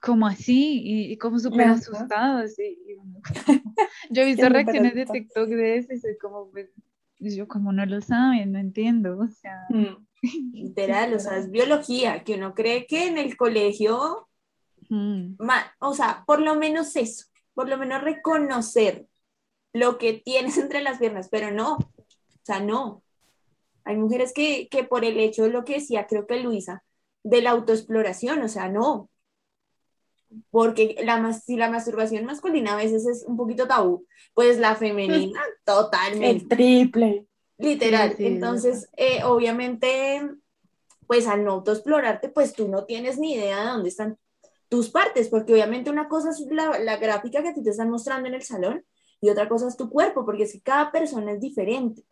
[0.00, 2.52] como así, y, como súper asustados.
[4.10, 6.70] yo he visto reacciones de TikTok de eso y soy como, pues,
[7.18, 9.66] yo como no lo saben, no entiendo, o sea.
[9.68, 10.06] Mm.
[10.52, 14.28] Literal, o sea, es biología, que uno cree que en el colegio
[15.78, 19.06] o sea, por lo menos eso, por lo menos reconocer
[19.72, 23.02] lo que tienes entre las piernas, pero no, o sea, no.
[23.84, 26.82] Hay mujeres que, que por el hecho de lo que decía, creo que Luisa,
[27.22, 29.10] de la autoexploración, o sea, no.
[30.50, 35.40] Porque la, si la masturbación masculina a veces es un poquito tabú, pues la femenina
[35.64, 36.26] totalmente.
[36.26, 37.26] El triple.
[37.58, 38.14] Literal.
[38.18, 40.22] Entonces, eh, obviamente,
[41.06, 44.18] pues al no autoexplorarte, pues tú no tienes ni idea de dónde están
[44.68, 48.28] tus partes, porque obviamente una cosa es la, gráfica que a ti te están mostrando
[48.28, 48.84] en el salón
[49.20, 52.02] y otra cosa es tu cuerpo, porque es que cada persona es diferente.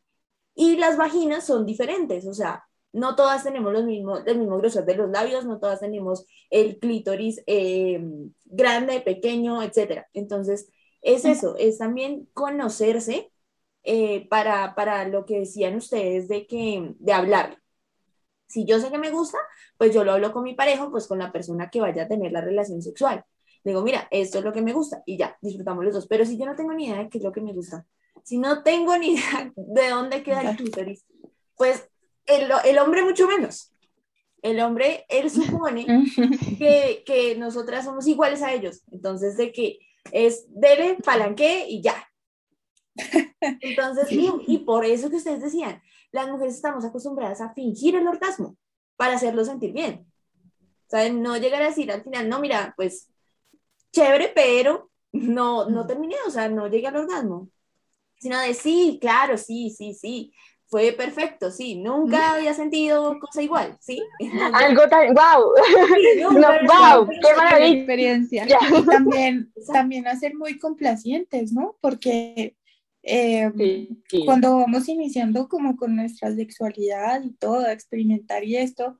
[0.55, 4.85] Y las vaginas son diferentes, o sea, no todas tenemos los mismos, el mismo grosor
[4.85, 8.01] de los labios, no todas tenemos el clítoris eh,
[8.45, 10.05] grande, pequeño, etc.
[10.13, 10.69] Entonces,
[11.01, 13.32] es eso, es también conocerse
[13.85, 17.59] eh, para, para lo que decían ustedes de, que, de hablar.
[18.47, 19.39] Si yo sé que me gusta,
[19.79, 22.33] pues yo lo hablo con mi pareja, pues con la persona que vaya a tener
[22.33, 23.25] la relación sexual.
[23.65, 26.07] Digo, mira, esto es lo que me gusta y ya, disfrutamos los dos.
[26.07, 27.87] Pero si yo no tengo ni idea de qué es lo que me gusta,
[28.25, 31.05] si no tengo ni idea de dónde queda el clítoris,
[31.57, 31.89] pues
[32.27, 33.73] el, el hombre mucho menos.
[34.43, 35.87] El hombre, él supone
[36.59, 38.83] que, que nosotras somos iguales a ellos.
[38.91, 39.79] Entonces, de que
[40.11, 42.09] es dele, palanque y ya.
[43.61, 48.57] Entonces, y, por eso que ustedes decían, las mujeres estamos acostumbradas a fingir el orgasmo
[48.97, 50.07] para hacerlo sentir bien.
[50.87, 53.09] O sea, no llegar a decir al final, no, mira, pues
[53.93, 57.49] chévere, pero no, no terminé, o sea, no llegué al orgasmo.
[58.19, 60.33] Sino de sí, claro, sí, sí, sí.
[60.67, 61.75] Fue perfecto, sí.
[61.75, 64.03] Nunca había sentido cosa igual, ¿sí?
[64.55, 65.53] Algo tan, wow.
[66.67, 67.79] wow, qué maravilla.
[67.79, 68.47] Experiencia.
[68.47, 71.77] Y también, también a ser muy complacientes, ¿no?
[71.81, 72.57] Porque
[73.03, 73.89] eh,
[74.25, 78.99] cuando vamos iniciando como con nuestra sexualidad y todo, a experimentar y esto,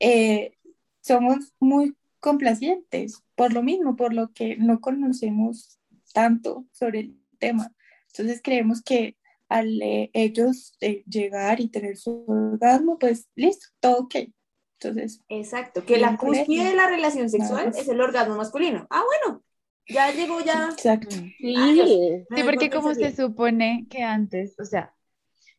[0.00, 0.56] eh,
[1.00, 5.78] somos muy complacientes por lo mismo, por lo que no conocemos
[6.14, 7.74] tanto sobre el tema.
[8.08, 9.16] Entonces creemos que
[9.48, 10.74] al eh, ellos
[11.06, 14.16] llegar y tener su orgasmo, pues listo, todo ok.
[14.80, 18.86] Entonces, Exacto, que la cúspide de la relación sexual es el orgasmo masculino.
[18.90, 19.42] Ah, bueno,
[19.88, 20.70] ya llegó ya.
[20.70, 21.14] Exacto.
[21.14, 24.94] Sí, sí porque como se supone que antes, o sea,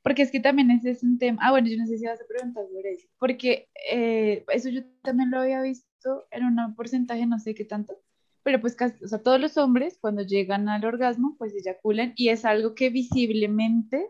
[0.02, 1.40] porque es que también ese es un tema.
[1.42, 4.82] Ah, bueno, yo no sé si vas a preguntar sobre eso, porque eh, eso yo
[5.02, 7.98] también lo había visto en un porcentaje, no sé qué tanto,
[8.44, 12.30] pero pues casi, o sea, todos los hombres cuando llegan al orgasmo, pues eyaculan y
[12.30, 14.10] es algo que visiblemente,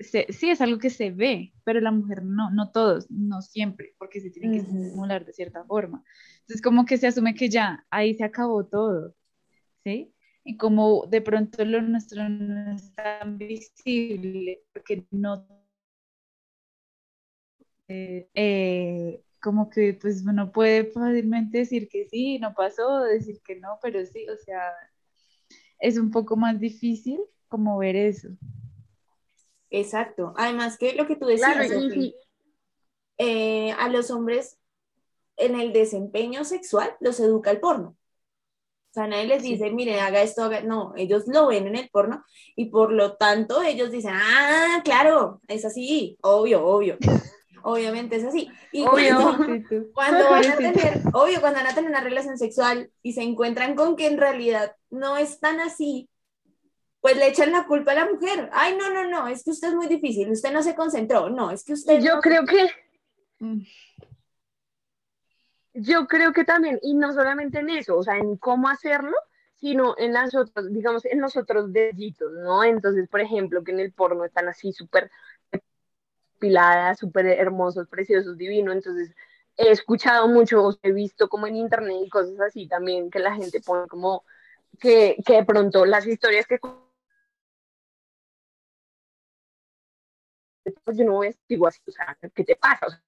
[0.00, 4.20] sí es algo que se ve, pero la mujer no, no todos, no siempre, porque
[4.20, 6.02] se tiene que simular de cierta forma.
[6.40, 9.14] Entonces como que se asume que ya, ahí se acabó todo,
[9.84, 10.14] ¿sí?
[10.44, 15.46] Y como de pronto lo nuestro no es tan visible, porque no...
[17.88, 23.56] Eh, eh, como que pues uno puede fácilmente decir que sí, no pasó, decir que
[23.56, 24.72] no, pero sí, o sea,
[25.78, 28.28] es un poco más difícil como ver eso.
[29.70, 30.34] Exacto.
[30.36, 31.70] Además que lo que tú decías,
[33.18, 34.58] eh, a los hombres
[35.36, 37.96] en el desempeño sexual los educa el porno.
[38.90, 40.62] O sea, nadie les dice, mire, haga esto, haga...
[40.62, 42.24] no, ellos lo ven en el porno
[42.56, 46.98] y por lo tanto ellos dicen, ah, claro, es así, obvio, obvio.
[47.62, 48.50] Obviamente es así.
[48.72, 49.36] Y cuando,
[49.94, 53.76] cuando van a tener, obvio, cuando van a tener una relación sexual y se encuentran
[53.76, 56.08] con que en realidad no es tan así,
[57.00, 58.50] pues le echan la culpa a la mujer.
[58.52, 61.52] Ay, no, no, no, es que usted es muy difícil, usted no se concentró, no,
[61.52, 62.00] es que usted...
[62.00, 62.68] Yo creo que...
[65.82, 69.16] Yo creo que también, y no solamente en eso, o sea, en cómo hacerlo,
[69.54, 72.62] sino en las otras, digamos, en los otros deditos, ¿no?
[72.64, 75.10] Entonces, por ejemplo, que en el porno están así súper
[76.38, 78.74] piladas, súper hermosos, preciosos, divinos.
[78.74, 79.14] Entonces,
[79.56, 83.60] he escuchado mucho, he visto como en internet y cosas así también, que la gente
[83.60, 84.24] pone como
[84.80, 86.58] que, que de pronto las historias que
[90.94, 91.30] yo no voy a
[91.68, 92.86] así, o sea, ¿qué te pasa?
[92.86, 93.02] O sea,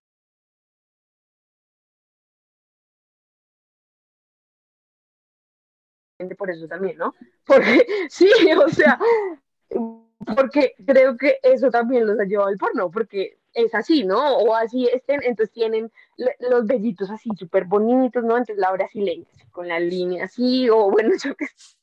[6.35, 7.15] por eso también, ¿no?
[7.45, 8.99] Porque sí, o sea,
[10.37, 14.37] porque creo que eso también los ha llevado al porno, porque es así, ¿no?
[14.39, 18.37] O así estén, entonces tienen los vellitos así súper bonitos, ¿no?
[18.37, 21.77] Entonces la brasileña, con la línea así, o bueno, yo qué sé.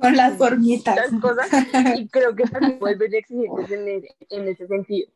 [0.00, 1.10] Con las formitas.
[1.20, 1.48] cosas,
[1.96, 5.10] y creo que también vuelven exigentes en, en ese sentido.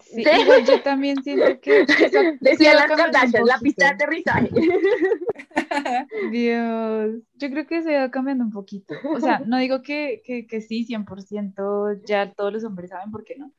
[0.00, 0.24] Sí,
[0.66, 1.86] yo también siento que...
[2.40, 4.50] Decía las Kardashian, la pista de aterrizaje.
[6.32, 8.94] Dios, yo creo que se va cambiando un poquito.
[9.14, 13.24] O sea, no digo que, que, que sí, 100%, ya todos los hombres saben por
[13.24, 13.52] qué no.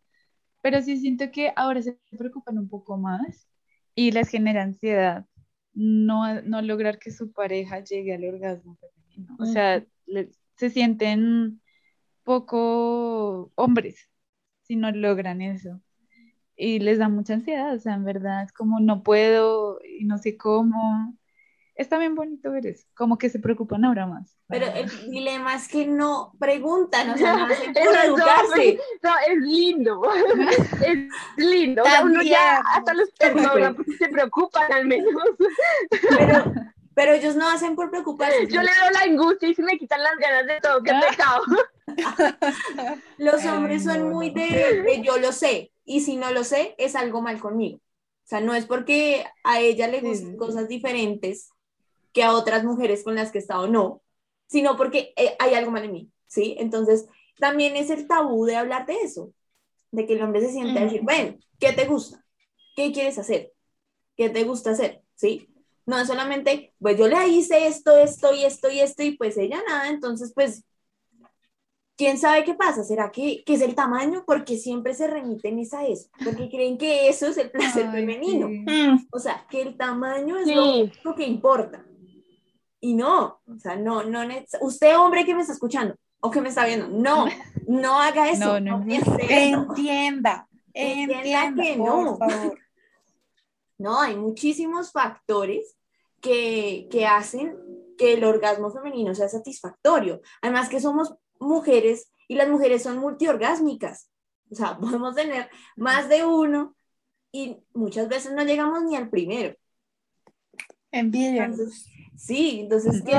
[0.61, 3.47] Pero sí siento que ahora se preocupan un poco más
[3.93, 5.25] y les genera ansiedad
[5.73, 9.35] no, no lograr que su pareja llegue al orgasmo femenino.
[9.39, 9.85] O sea,
[10.55, 11.61] se sienten
[12.23, 14.09] poco hombres
[14.63, 15.81] si no logran eso
[16.55, 20.17] y les da mucha ansiedad, o sea, en verdad es como no puedo y no
[20.17, 21.13] sé cómo.
[21.75, 24.37] Está bien bonito ver eso, como que se preocupan ahora más.
[24.47, 28.79] Pero el dilema es que no preguntan, o sea, no hacen por educarse.
[29.03, 30.01] No, es lindo,
[30.85, 30.97] es
[31.35, 31.83] lindo.
[31.83, 35.13] O sea, uno ya, hasta los perros se preocupan al menos.
[36.17, 36.53] Pero,
[36.95, 38.47] pero ellos no hacen por preocuparse.
[38.47, 41.43] Yo le doy la angustia y se me quitan las ganas de todo, qué pecado.
[43.17, 47.21] Los hombres son muy de, yo lo sé, y si no lo sé, es algo
[47.21, 47.77] mal conmigo.
[47.77, 51.49] O sea, no es porque a ella le gusten cosas diferentes
[52.11, 54.01] que a otras mujeres con las que he estado, no,
[54.47, 56.55] sino porque eh, hay algo mal en mí, ¿sí?
[56.59, 57.05] Entonces,
[57.39, 59.31] también es el tabú de hablar de eso,
[59.91, 62.25] de que el hombre se siente a decir, bueno, ¿qué te gusta?
[62.75, 63.53] ¿Qué quieres hacer?
[64.15, 65.03] ¿Qué te gusta hacer?
[65.13, 65.47] ¿Sí?
[65.85, 69.37] No es solamente, pues yo le hice esto, esto y esto y esto, y pues
[69.37, 70.63] ella nada, entonces pues
[71.97, 72.83] ¿Quién sabe qué pasa?
[72.83, 74.23] ¿Será que, es el tamaño?
[74.25, 78.49] Porque siempre se remiten a eso, porque creen que eso es el placer femenino.
[78.49, 79.07] Mm.
[79.11, 80.47] O sea, que el tamaño es
[81.03, 81.85] lo que importa.
[82.81, 84.21] Y no, o sea, no, no,
[84.61, 87.25] usted hombre que me está escuchando o que me está viendo, no,
[87.67, 88.59] no haga eso.
[88.59, 88.85] No, no,
[89.19, 92.19] Entienda, entienda, que no.
[93.77, 95.75] No, hay muchísimos factores
[96.21, 97.57] que, que hacen
[97.97, 100.21] que el orgasmo femenino sea satisfactorio.
[100.41, 101.13] Además que somos
[101.45, 104.09] mujeres y las mujeres son multiorgásmicas.
[104.51, 106.75] O sea, podemos tener más de uno
[107.31, 109.55] y muchas veces no llegamos ni al primero.
[110.91, 111.51] Envidia.
[112.15, 113.11] sí, entonces, ¿qué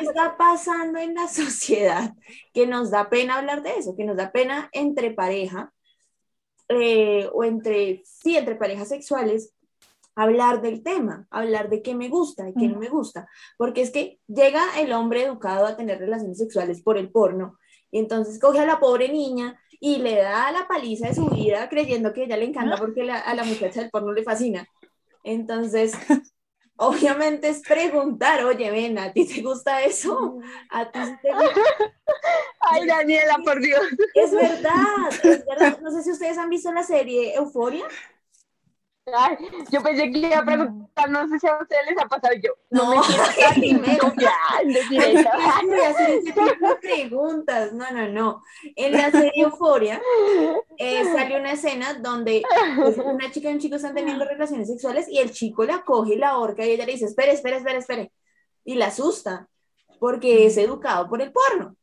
[0.00, 2.14] está, pasando en la sociedad?
[2.54, 5.72] Que nos da pena hablar de eso, que nos da pena entre pareja
[6.68, 9.52] eh, o entre, sí, entre parejas sexuales,
[10.14, 13.28] hablar del tema, hablar de qué me gusta y qué no me gusta,
[13.58, 17.58] porque es que llega el hombre educado a tener relaciones sexuales por el porno
[17.90, 21.68] y entonces coge a la pobre niña y le da la paliza de su vida
[21.68, 24.66] creyendo que ella le encanta porque a la muchacha del porno le fascina.
[25.24, 25.92] Entonces,
[26.76, 30.38] obviamente es preguntar, oye, ven, ¿a ti te gusta eso?
[30.70, 31.60] ¿A ti te gusta?
[32.60, 33.82] Ay, Daniela, por Dios.
[34.14, 35.80] Es verdad, es verdad.
[35.80, 37.86] No sé si ustedes han visto la serie Euforia
[39.70, 42.52] yo pensé que iba a preguntar, no sé si a ustedes les ha pasado yo.
[42.70, 43.98] No, no me
[46.80, 47.72] preguntas.
[47.72, 48.42] No, no, no.
[48.76, 50.00] En la serie Euforia
[50.76, 52.42] eh, sale una escena donde
[52.76, 56.14] pues, una chica y un chico están teniendo relaciones sexuales y el chico la coge
[56.14, 58.12] y la ahorca y ella le dice, espere, espere, espere, espere.
[58.64, 59.48] Y la asusta
[59.98, 61.76] porque es educado por el porno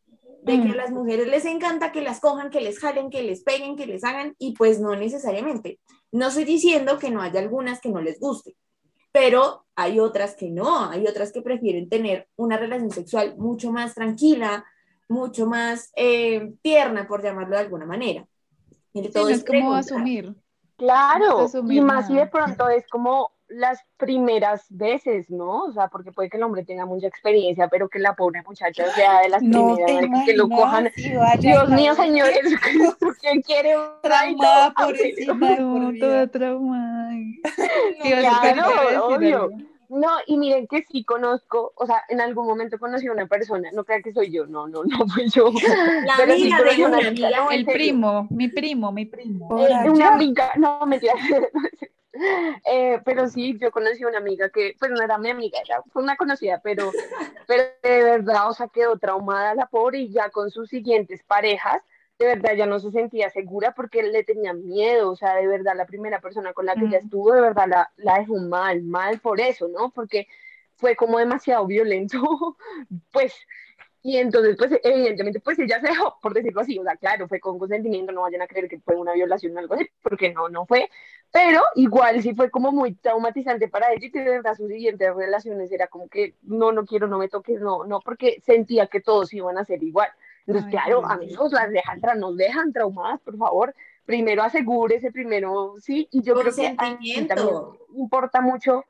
[0.43, 3.43] de que a las mujeres les encanta que las cojan, que les jalen, que les
[3.43, 5.79] peguen, que les hagan, y pues no necesariamente.
[6.11, 8.55] No estoy diciendo que no haya algunas que no les guste,
[9.11, 13.93] pero hay otras que no, hay otras que prefieren tener una relación sexual mucho más
[13.93, 14.65] tranquila,
[15.09, 18.27] mucho más eh, tierna, por llamarlo de alguna manera.
[18.93, 20.35] Y todo es como asumir.
[20.77, 25.65] Claro, y más si de pronto es como las primeras veces, ¿no?
[25.65, 28.85] O sea, porque puede que el hombre tenga mucha experiencia, pero que la pobre muchacha
[28.93, 30.91] sea de las primeras que lo cojan.
[31.39, 32.41] Dios mío, señores,
[33.21, 37.09] ¿quién quiere trauma por encima de toda trauma?
[38.01, 39.49] claro, obvio.
[39.89, 43.69] No, y miren que sí conozco, o sea, en algún momento conocí a una persona,
[43.71, 45.49] no crean que soy yo, no, no, no fui yo.
[46.05, 49.65] La amiga de una amiga, el primo, mi primo, mi primo.
[49.65, 51.13] Eh, una amiga, no, mentira.
[52.69, 55.81] Eh, pero sí, yo conocí a una amiga que, pues no era mi amiga, era,
[55.91, 56.91] fue una conocida, pero,
[57.47, 61.81] pero de verdad, o sea, quedó traumada la pobre y ya con sus siguientes parejas,
[62.19, 65.75] de verdad ya no se sentía segura porque le tenía miedo, o sea, de verdad
[65.75, 69.19] la primera persona con la que ella estuvo, de verdad la, la dejó mal, mal
[69.19, 69.91] por eso, ¿no?
[69.91, 70.27] Porque
[70.75, 72.17] fue como demasiado violento,
[73.11, 73.33] pues
[74.03, 77.39] y entonces, pues, evidentemente, pues ella se dejó, por decirlo así, o sea, claro, fue
[77.39, 80.49] con consentimiento, no vayan a creer que fue una violación o algo así, porque no,
[80.49, 80.89] no fue,
[81.31, 85.71] pero igual sí fue como muy traumatizante para ella y de verdad sus siguientes relaciones
[85.71, 89.33] era como que, no, no quiero, no me toques, no, no, porque sentía que todos
[89.33, 90.09] iban a ser igual.
[90.45, 96.21] Entonces, claro, amigos, las dejan, nos dejan traumadas, por favor, primero asegúrese, primero, sí, y
[96.21, 97.27] yo creo que también
[97.93, 98.85] importa mucho,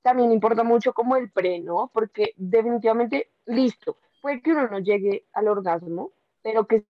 [0.00, 1.90] también importa mucho como el pre, ¿no?
[1.92, 6.86] Porque definitivamente, listo, puede que uno no llegue al orgasmo, pero que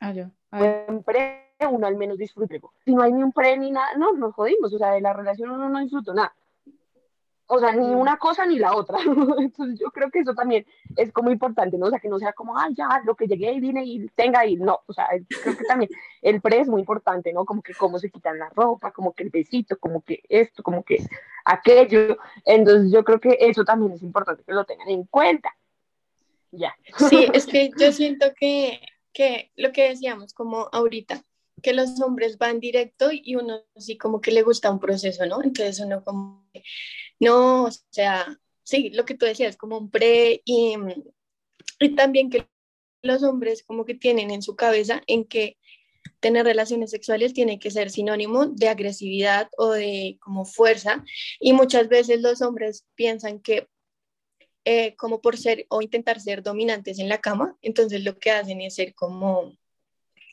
[0.00, 2.60] ah, siempre uno al menos disfrute.
[2.84, 4.74] Si no hay ni un pre ni nada, no, nos jodimos.
[4.74, 6.34] O sea, de la relación uno no disfruta nada.
[7.46, 8.98] O sea, ni una cosa ni la otra.
[9.38, 11.86] Entonces yo creo que eso también es como importante, ¿no?
[11.86, 14.40] O sea, que no sea como, ah, ya, lo que llegué y vine y tenga
[14.40, 14.56] ahí.
[14.56, 15.08] No, o sea,
[15.42, 15.90] creo que también
[16.22, 17.44] el pre es muy importante, ¿no?
[17.44, 20.84] Como que cómo se quitan la ropa, como que el besito, como que esto, como
[20.84, 21.04] que
[21.44, 22.16] aquello.
[22.44, 25.54] Entonces yo creo que eso también es importante que lo tengan en cuenta.
[26.50, 26.74] Ya.
[27.10, 28.80] Sí, es que yo siento que,
[29.12, 31.22] que lo que decíamos, como ahorita,
[31.62, 35.42] que los hombres van directo y uno sí como que le gusta un proceso, ¿no?
[35.42, 36.46] Entonces uno como
[37.20, 40.76] no, o sea, sí, lo que tú decías, como un pre y,
[41.96, 42.48] también que
[43.02, 45.58] los hombres como que tienen en su cabeza en que
[46.20, 51.04] tener relaciones sexuales tiene que ser sinónimo de agresividad o de como fuerza.
[51.40, 53.68] Y muchas veces los hombres piensan que
[54.64, 58.62] eh, como por ser o intentar ser dominantes en la cama, entonces lo que hacen
[58.62, 59.58] es ser como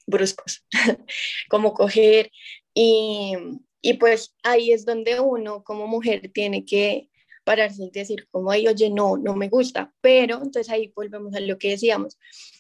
[0.08, 0.66] bruscos,
[1.50, 2.32] como coger
[2.74, 3.36] y,
[3.82, 7.10] y pues ahí es donde uno como mujer tiene que
[7.44, 9.94] pararse y decir como, ay, oye, no, no me gusta.
[10.02, 12.18] Pero entonces ahí volvemos a lo que decíamos,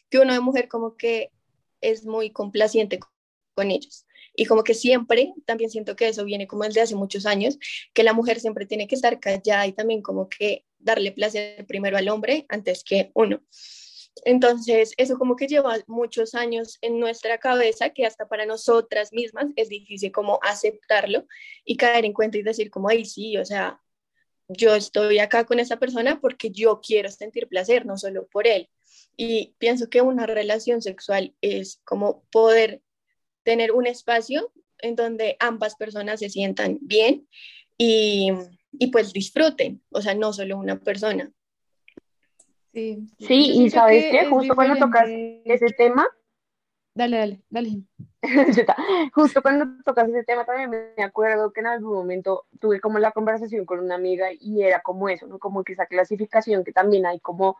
[0.09, 1.31] que uno de mujer como que
[1.81, 2.99] es muy complaciente
[3.53, 4.05] con ellos.
[4.35, 7.59] Y como que siempre, también siento que eso viene como desde hace muchos años,
[7.93, 11.97] que la mujer siempre tiene que estar callada y también como que darle placer primero
[11.97, 13.41] al hombre antes que uno.
[14.25, 19.47] Entonces, eso como que lleva muchos años en nuestra cabeza que hasta para nosotras mismas
[19.55, 21.25] es difícil como aceptarlo
[21.65, 23.81] y caer en cuenta y decir como, ay, sí, o sea,
[24.47, 28.69] yo estoy acá con esa persona porque yo quiero sentir placer, no solo por él.
[29.15, 32.81] Y pienso que una relación sexual es como poder
[33.43, 37.27] tener un espacio en donde ambas personas se sientan bien
[37.77, 38.31] y,
[38.73, 41.31] y pues disfruten, o sea, no solo una persona.
[42.73, 46.07] Sí, sí y sabes que, justo cuando tocas ese tema,
[46.93, 47.83] Dale, dale, dale.
[49.13, 53.11] Justo cuando tocas ese tema también me acuerdo que en algún momento tuve como la
[53.11, 55.39] conversación con una amiga y era como eso, ¿no?
[55.39, 57.57] Como que esa clasificación que también hay como,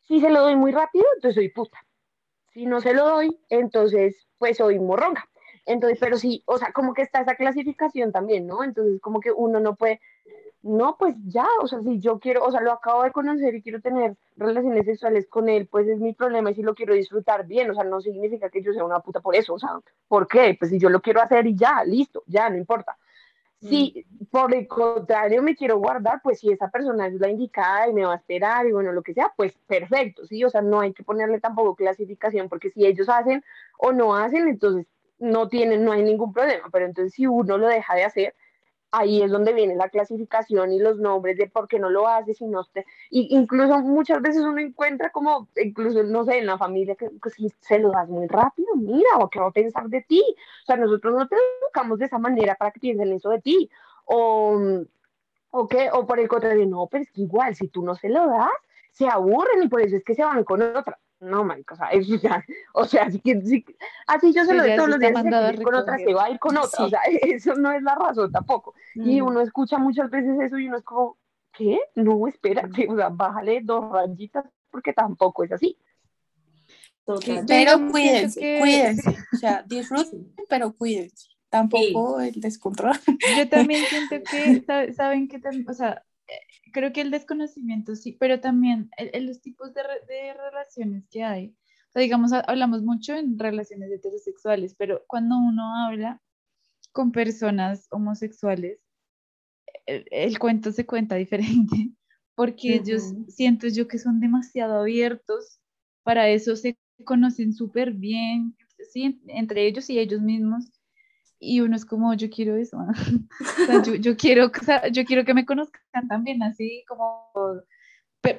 [0.00, 1.78] si se lo doy muy rápido, entonces soy puta.
[2.52, 5.28] Si no se lo doy, entonces pues soy morronga.
[5.66, 8.64] Entonces, pero sí, o sea, como que está esa clasificación también, ¿no?
[8.64, 10.00] Entonces, como que uno no puede
[10.62, 13.62] no, pues ya, o sea, si yo quiero, o sea, lo acabo de conocer y
[13.62, 17.46] quiero tener relaciones sexuales con él, pues es mi problema y si lo quiero disfrutar
[17.46, 19.70] bien, o sea, no significa que yo sea una puta por eso, o sea,
[20.06, 20.56] ¿por qué?
[20.58, 22.98] Pues si yo lo quiero hacer y ya, listo, ya, no importa.
[23.58, 24.24] Si mm.
[24.26, 28.04] por el contrario me quiero guardar, pues si esa persona es la indicada y me
[28.04, 30.92] va a esperar y bueno, lo que sea, pues perfecto, sí, o sea, no hay
[30.92, 33.42] que ponerle tampoco clasificación, porque si ellos hacen
[33.78, 34.86] o no hacen, entonces
[35.18, 38.34] no tienen, no hay ningún problema, pero entonces si uno lo deja de hacer,
[38.92, 42.40] ahí es donde viene la clasificación y los nombres de por qué no lo haces
[42.40, 46.58] y no te, y incluso muchas veces uno encuentra como, incluso, no sé, en la
[46.58, 50.02] familia que, si se lo das muy rápido, mira, o qué va a pensar de
[50.02, 50.22] ti,
[50.62, 53.70] o sea, nosotros no te educamos de esa manera para que piensen eso de ti,
[54.04, 54.82] o,
[55.50, 58.08] o, que, o por el contrario, no, pero es que igual, si tú no se
[58.08, 58.50] lo das,
[58.90, 61.88] se aburren y por eso es que se van con otra no, marica, o sea,
[61.88, 62.44] eso ya,
[62.74, 63.20] o sea, así,
[64.06, 65.12] así yo se lo doy todos los días,
[65.62, 68.32] con otra se va a ir con otra, o sea, eso no es la razón
[68.32, 68.74] tampoco.
[68.94, 71.18] Y uno escucha muchas veces eso y uno es como,
[71.52, 71.78] ¿qué?
[71.94, 75.78] No, espérate, o sea, bájale dos rayitas porque tampoco es así.
[77.46, 82.96] Pero cuídense, cuídense, o sea, disfruten, pero cuídense, tampoco el descontrol.
[83.36, 86.04] Yo también siento que, saben que, o sea,
[86.72, 91.56] creo que el desconocimiento sí, pero también en los tipos de, de, relaciones que hay.
[91.88, 96.20] O sea, digamos, hablamos mucho en relaciones heterosexuales, pero cuando uno habla
[96.92, 98.78] con personas homosexuales,
[99.86, 101.90] el, cuento se cuenta diferente,
[102.34, 105.60] porque ellos siento yo que son demasiado abiertos,
[106.02, 108.56] para eso se conocen súper bien,
[108.92, 109.20] ¿sí?
[109.28, 110.70] entre ellos y ellos mismos,
[111.40, 112.78] y uno es como, yo quiero eso,
[113.86, 114.52] yo, yo, quiero,
[114.92, 117.32] yo quiero que me conozcan también, así como,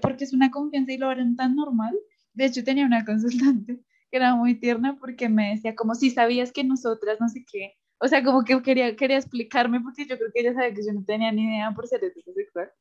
[0.02, 1.98] porque es una confianza y lo harán tan normal.
[2.34, 3.80] De hecho, tenía una consultante
[4.10, 7.74] que era muy tierna porque me decía como si sabías que nosotras no sé qué,
[8.04, 10.92] o sea, como que quería, quería explicarme porque yo creo que ella sabía que yo
[10.92, 12.72] no tenía ni idea por ser heterosexual.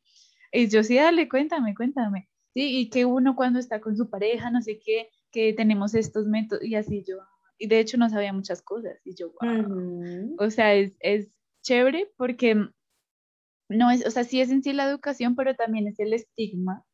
[0.51, 2.29] Y yo sí, dale, cuéntame, cuéntame.
[2.55, 6.27] Sí, y que uno cuando está con su pareja, no sé qué, que tenemos estos
[6.27, 7.19] métodos, y así yo,
[7.61, 8.99] y de hecho no sabía muchas cosas.
[9.05, 10.35] Y yo, wow.
[10.39, 11.29] O sea, es, es
[11.63, 12.57] chévere porque
[13.69, 16.85] no es, o sea, sí es en sí la educación, pero también es el estigma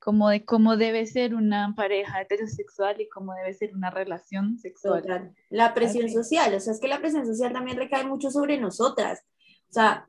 [0.00, 5.34] como de cómo debe ser una pareja heterosexual y cómo debe ser una relación sexual.
[5.50, 9.24] La presión social, o sea, es que la presión social también recae mucho sobre nosotras.
[9.68, 10.06] O sea,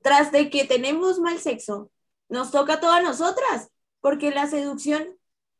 [0.00, 1.90] tras de que tenemos mal sexo,
[2.28, 3.68] nos toca a todas nosotras,
[4.00, 5.04] porque la seducción,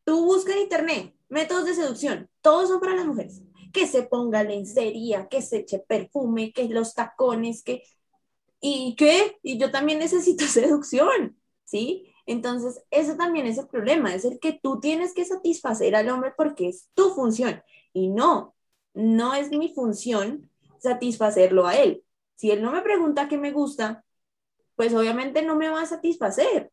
[0.05, 3.43] tú buscas en internet métodos de seducción, todos son para las mujeres
[3.73, 7.83] que se ponga lencería, que se eche perfume, que los tacones, que...
[8.61, 9.39] ¿Y qué?
[9.43, 12.13] Y yo también necesito seducción, ¿sí?
[12.27, 16.33] Entonces, eso también es el problema, es el que tú tienes que satisfacer al hombre
[16.37, 17.63] porque es tu función.
[17.93, 18.55] Y no,
[18.95, 22.05] no es mi función satisfacerlo a él.
[22.37, 24.05] Si él no me pregunta qué me gusta,
[24.77, 26.73] pues obviamente no me va a satisfacer.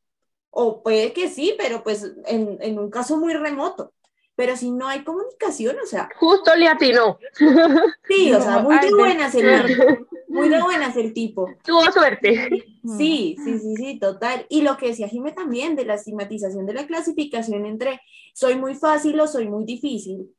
[0.52, 3.94] O puede que sí, pero pues en, en un caso muy remoto
[4.40, 6.10] pero si no hay comunicación, o sea.
[6.16, 7.20] Justo le atinó.
[8.08, 11.50] Sí, o sea, muy de buenas el muy de buenas el tipo.
[11.62, 12.50] Tuvo suerte.
[12.98, 14.46] Sí, sí, sí, sí, total.
[14.48, 18.00] Y lo que decía Jimé también de la estigmatización de la clasificación entre
[18.34, 20.34] soy muy fácil o soy muy difícil,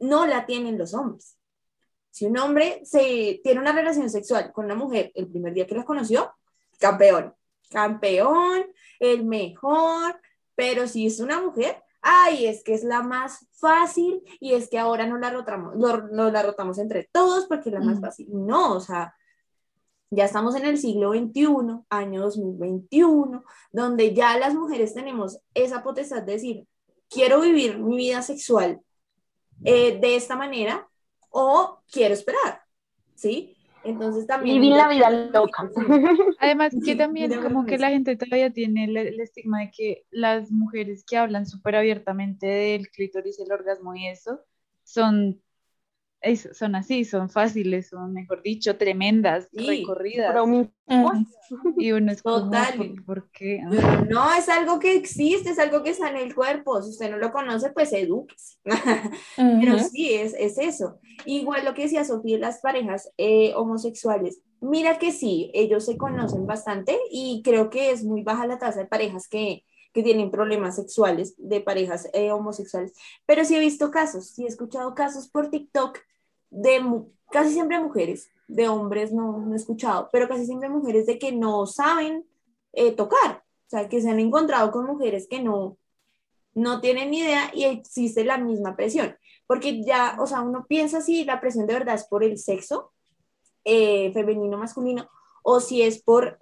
[0.00, 1.38] no la tienen los hombres.
[2.10, 5.76] Si un hombre se tiene una relación sexual con una mujer el primer día que
[5.76, 6.32] la conoció,
[6.80, 7.32] campeón,
[7.70, 8.66] campeón,
[8.98, 10.20] el mejor,
[10.56, 14.78] pero si es una mujer, ay, es que es la más fácil y es que
[14.78, 18.28] ahora no la rotamos, no, la rotamos entre todos porque es la más fácil.
[18.30, 19.14] No, o sea,
[20.10, 26.22] ya estamos en el siglo XXI, año 2021, donde ya las mujeres tenemos esa potestad
[26.22, 26.68] de decir,
[27.10, 28.80] quiero vivir mi vida sexual
[29.64, 30.88] eh, de esta manera
[31.30, 32.62] o quiero esperar,
[33.16, 33.55] ¿sí?
[33.86, 34.60] Entonces también...
[34.60, 35.70] Vivir la vida loca.
[36.40, 40.50] Además que también como que la gente todavía tiene el, el estigma de que las
[40.50, 44.40] mujeres que hablan súper abiertamente del clítoris, el orgasmo y eso,
[44.82, 45.40] son
[46.52, 50.34] son así, son fáciles, son, mejor dicho, tremendas, recorridas.
[51.78, 52.94] Y uno es Total.
[53.04, 53.60] ¿por, qué?
[54.08, 56.82] No, es algo que existe, es algo que está en el cuerpo.
[56.82, 58.58] Si usted no lo conoce, pues edúquese.
[59.36, 60.98] Pero sí, es, es, eso.
[61.24, 66.46] Igual lo que decía Sofía, las parejas eh, homosexuales Mira que sí, ellos se conocen
[66.46, 69.64] bastante y creo que es muy baja la tasa de parejas que,
[69.96, 72.92] que tienen problemas sexuales, de parejas eh, homosexuales.
[73.24, 75.98] Pero sí he visto casos, sí he escuchado casos por TikTok
[76.50, 76.82] de
[77.30, 81.32] casi siempre mujeres, de hombres no, no he escuchado, pero casi siempre mujeres de que
[81.32, 82.26] no saben
[82.74, 85.78] eh, tocar, o sea, que se han encontrado con mujeres que no,
[86.52, 89.16] no tienen idea y existe la misma presión,
[89.46, 92.92] porque ya, o sea, uno piensa si la presión de verdad es por el sexo,
[93.64, 95.08] eh, femenino, masculino,
[95.42, 96.38] o si es por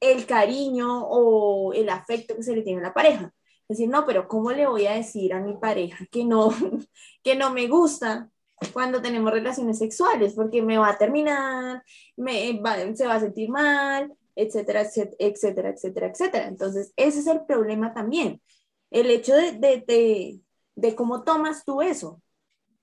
[0.00, 3.32] el cariño o el afecto que se le tiene a la pareja.
[3.68, 6.50] Es decir, no, pero ¿cómo le voy a decir a mi pareja que no,
[7.22, 8.30] que no me gusta
[8.72, 10.34] cuando tenemos relaciones sexuales?
[10.34, 11.82] Porque me va a terminar,
[12.16, 12.60] me
[12.94, 16.46] se va a sentir mal, etcétera, etcétera, etcétera, etcétera.
[16.46, 18.40] Entonces, ese es el problema también.
[18.90, 20.40] El hecho de, de,
[20.76, 22.22] de, cómo tomas tú eso,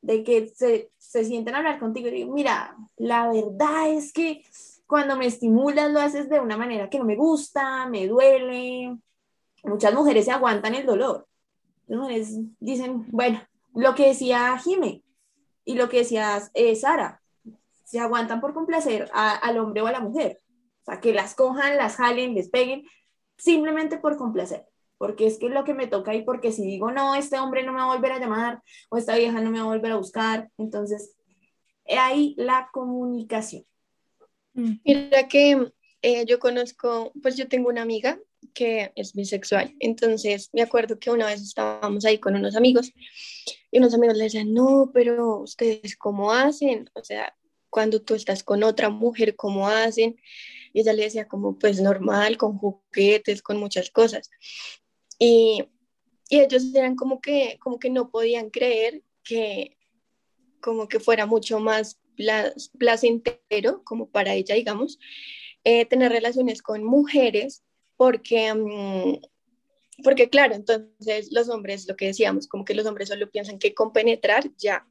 [0.02, 4.44] de que se, se sienten a hablar contigo y digo, mira, la verdad es que
[4.88, 8.98] cuando me estimulas lo haces de una manera que no me gusta, me duele.
[9.64, 11.28] Muchas mujeres se aguantan el dolor.
[11.88, 13.42] Las mujeres dicen, bueno,
[13.74, 15.04] lo que decía Jime
[15.66, 17.22] y lo que decía eh, Sara,
[17.84, 20.42] se aguantan por complacer al hombre o a la mujer.
[20.82, 22.84] O sea, que las cojan, las jalen, les peguen,
[23.38, 24.66] simplemente por complacer.
[24.98, 27.64] Porque es que es lo que me toca y porque si digo, no, este hombre
[27.64, 29.92] no me va a volver a llamar o esta vieja no me va a volver
[29.92, 31.16] a buscar, entonces
[31.88, 33.66] ahí la comunicación.
[34.54, 34.74] Mm.
[34.84, 38.20] Mira que eh, yo conozco, pues yo tengo una amiga
[38.54, 42.92] que es bisexual, entonces me acuerdo que una vez estábamos ahí con unos amigos
[43.72, 47.34] y unos amigos le decían, no, pero ustedes cómo hacen, o sea,
[47.70, 50.16] cuando tú estás con otra mujer, ¿cómo hacen?
[50.74, 54.30] Y ella le decía como, pues normal, con juguetes, con muchas cosas.
[55.18, 55.64] Y,
[56.30, 59.78] y ellos eran como que, como que no podían creer que
[60.62, 62.00] como que fuera mucho más
[62.78, 65.00] placentero, como para ella, digamos,
[65.64, 67.64] eh, tener relaciones con mujeres,
[67.96, 69.22] porque, mm,
[70.04, 73.74] porque claro, entonces los hombres, lo que decíamos, como que los hombres solo piensan que
[73.74, 74.88] con penetrar ya,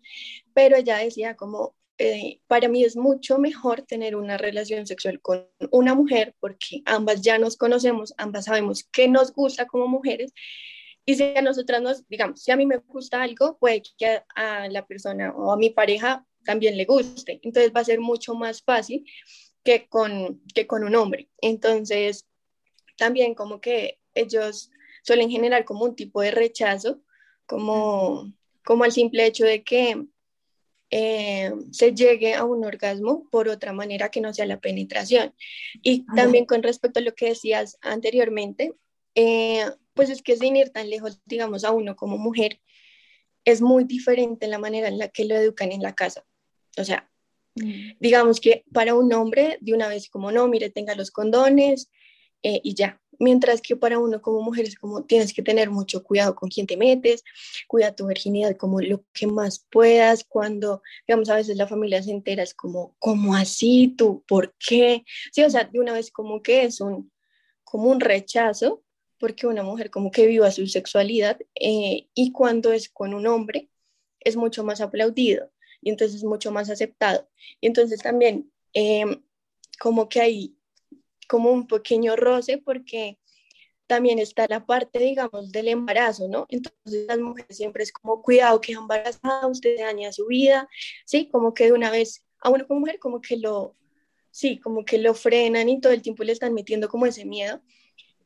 [0.54, 5.46] pero ella decía como, eh, para mí es mucho mejor tener una relación sexual con
[5.70, 10.32] una mujer porque ambas ya nos conocemos, ambas sabemos qué nos gusta como mujeres
[11.04, 14.68] y si a nosotras nos, digamos, si a mí me gusta algo, puede que a
[14.68, 17.40] la persona o a mi pareja también le guste.
[17.42, 19.04] Entonces va a ser mucho más fácil
[19.64, 21.28] que con, que con un hombre.
[21.40, 22.26] Entonces,
[22.96, 24.70] también como que ellos
[25.02, 27.00] suelen generar como un tipo de rechazo,
[27.46, 28.32] como,
[28.64, 30.06] como el simple hecho de que
[30.90, 35.34] eh, se llegue a un orgasmo por otra manera que no sea la penetración.
[35.82, 38.74] Y también con respecto a lo que decías anteriormente,
[39.14, 39.64] eh,
[39.94, 42.60] pues es que sin ir tan lejos, digamos, a uno como mujer,
[43.44, 46.24] es muy diferente la manera en la que lo educan en la casa.
[46.78, 47.10] O sea,
[47.54, 47.98] mm.
[48.00, 51.90] digamos que para un hombre, de una vez como no, mire, tenga los condones
[52.42, 52.98] eh, y ya.
[53.18, 56.66] Mientras que para uno como mujer es como tienes que tener mucho cuidado con quién
[56.66, 57.22] te metes,
[57.68, 60.24] cuida tu virginidad como lo que más puedas.
[60.24, 63.94] Cuando, digamos, a veces la familia se entera, es como, ¿cómo así?
[63.96, 65.04] ¿Tú por qué?
[65.32, 67.12] Sí, o sea, de una vez como que es un,
[67.64, 68.82] como un rechazo,
[69.18, 73.70] porque una mujer como que viva su sexualidad eh, y cuando es con un hombre
[74.18, 75.51] es mucho más aplaudido
[75.82, 77.28] y entonces es mucho más aceptado.
[77.60, 79.22] Y entonces también em,
[79.78, 80.56] como que hay
[81.28, 83.18] como un pequeño roce porque
[83.86, 86.46] también está la parte, digamos, del embarazo, ¿no?
[86.48, 90.68] Entonces las mujeres siempre es como, cuidado que embarazada, usted daña su vida,
[91.04, 91.28] ¿sí?
[91.30, 93.76] Como que de una vez a una como mujer como que lo,
[94.30, 97.60] sí, como que lo frenan y todo el tiempo le están metiendo como ese miedo.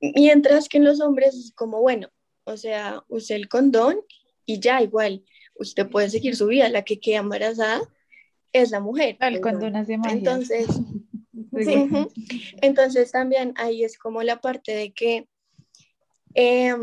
[0.01, 2.11] Mientras que en los hombres es como, bueno,
[2.45, 4.01] o sea, use el condón
[4.45, 5.25] y ya igual,
[5.59, 7.81] usted puede seguir su vida, la que queda embarazada
[8.53, 9.17] es la mujer.
[9.21, 10.67] El condón hace Entonces,
[11.59, 11.89] sí,
[12.63, 15.29] entonces también ahí es como la parte de que
[16.35, 16.75] eh,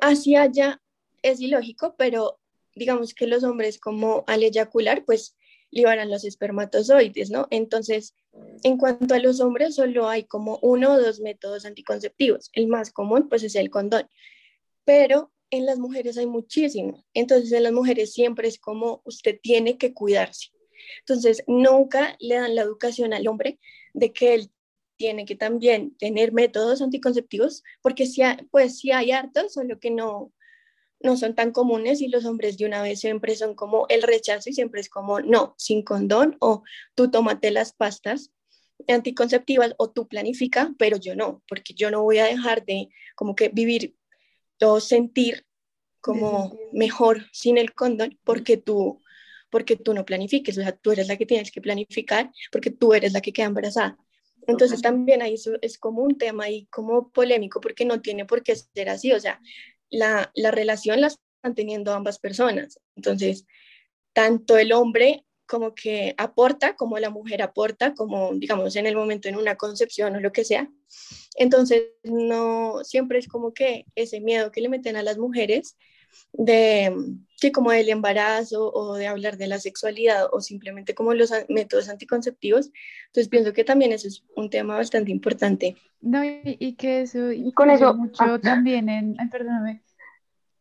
[0.00, 0.80] hacia allá
[1.22, 2.38] es ilógico, pero
[2.74, 5.36] digamos que los hombres como al eyacular, pues
[5.70, 7.46] liberan los espermatozoides, ¿no?
[7.50, 8.14] Entonces,
[8.62, 12.50] en cuanto a los hombres, solo hay como uno o dos métodos anticonceptivos.
[12.52, 14.08] El más común, pues, es el condón.
[14.84, 17.04] Pero en las mujeres hay muchísimo.
[17.14, 20.48] Entonces, en las mujeres siempre es como usted tiene que cuidarse.
[21.00, 23.58] Entonces, nunca le dan la educación al hombre
[23.94, 24.50] de que él
[24.96, 30.32] tiene que también tener métodos anticonceptivos, porque si pues sí hay hartos, solo que no,
[31.00, 34.50] no son tan comunes y los hombres de una vez siempre son como el rechazo
[34.50, 36.62] y siempre es como no, sin condón o
[36.94, 38.32] tú tómate las pastas
[38.86, 43.34] anticonceptivas o tú planifica, pero yo no, porque yo no voy a dejar de como
[43.34, 43.96] que vivir
[44.60, 45.44] o sentir
[46.00, 49.02] como mejor sin el condón porque tú
[49.50, 52.92] porque tú no planifiques, o sea, tú eres la que tienes que planificar porque tú
[52.92, 53.96] eres la que queda embarazada.
[54.46, 58.42] Entonces también ahí eso es como un tema ahí como polémico porque no tiene por
[58.42, 59.40] qué ser así, o sea,
[59.90, 62.78] la, la relación la están teniendo ambas personas.
[62.96, 63.46] Entonces,
[64.12, 69.28] tanto el hombre como que aporta, como la mujer aporta, como digamos en el momento
[69.28, 70.70] en una concepción o lo que sea.
[71.36, 75.76] Entonces, no, siempre es como que ese miedo que le meten a las mujeres
[76.32, 76.94] de,
[77.40, 81.88] que como del embarazo o de hablar de la sexualidad o simplemente como los métodos
[81.88, 82.70] anticonceptivos.
[83.06, 85.76] Entonces, pienso que también eso es un tema bastante importante.
[86.00, 89.82] No, y, que eso, y con eso, mucho ah, también en, perdóname,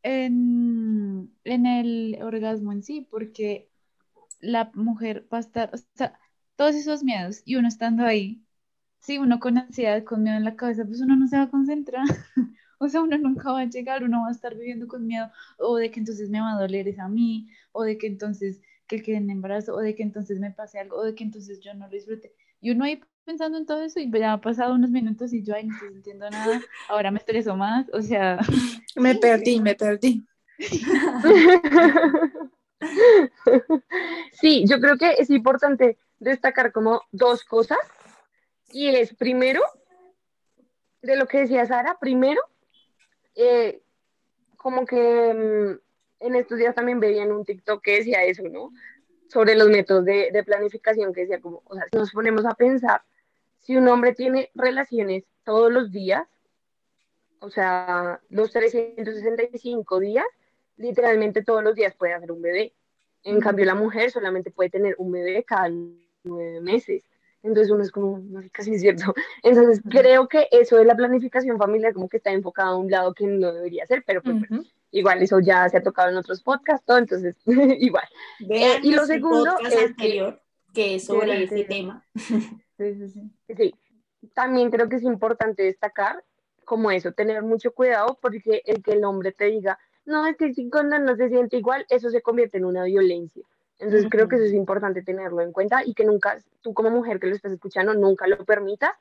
[0.02, 3.70] en, en el orgasmo en sí, porque
[4.40, 6.20] la mujer va a estar, o sea,
[6.56, 8.44] todos esos miedos y uno estando ahí,
[9.00, 11.50] sí, uno con ansiedad, con miedo en la cabeza, pues uno no se va a
[11.50, 12.06] concentrar.
[12.80, 15.78] o sea, uno nunca va a llegar, uno va a estar viviendo con miedo, o
[15.78, 19.02] de que entonces me va a doler es a mí, o de que entonces que
[19.02, 21.74] quede en embarazo, o de que entonces me pase algo, o de que entonces yo
[21.74, 22.34] no lo disfrute.
[22.62, 25.54] Y uno ahí pensando en todo eso y ya ha pasado unos minutos y yo
[25.54, 28.40] ahí no estoy sintiendo nada, ahora me estreso más, o sea...
[28.96, 30.26] Me perdí, me perdí.
[34.34, 37.80] Sí, yo creo que es importante destacar como dos cosas.
[38.70, 39.62] Y es primero,
[41.02, 42.42] de lo que decía Sara, primero,
[43.36, 43.82] eh,
[44.58, 48.72] como que mm, en estos días también veía en un TikTok que decía eso, ¿no?
[49.30, 52.56] Sobre los métodos de, de planificación, que decía como, o sea, si nos ponemos a
[52.56, 53.02] pensar,
[53.60, 56.28] si un hombre tiene relaciones todos los días,
[57.40, 60.26] o sea, los 365 días,
[60.78, 62.74] literalmente todos los días puede hacer un bebé.
[63.24, 65.70] En cambio, la mujer solamente puede tener un bebé cada
[66.24, 67.04] nueve meses.
[67.44, 69.14] Entonces uno es como, no sé, casi es cierto.
[69.44, 73.14] Entonces creo que eso de la planificación familiar como que está enfocado a un lado
[73.14, 74.38] que no debería ser, pero pues,
[74.92, 78.08] igual eso ya se ha tocado en otros podcasts, todo, entonces igual.
[78.50, 80.42] Eh, y lo segundo es anterior,
[80.74, 82.06] que, es sobre ese tema.
[82.16, 83.32] Sí, sí, sí.
[83.56, 83.76] Sí,
[84.34, 86.24] también creo que es importante destacar
[86.66, 90.53] como eso, tener mucho cuidado porque el que el hombre te diga, no, es que
[90.53, 93.43] si cuando no se siente igual, eso se convierte en una violencia.
[93.80, 97.20] Entonces creo que eso es importante tenerlo en cuenta y que nunca, tú como mujer
[97.20, 98.91] que lo estás escuchando, nunca lo permitas,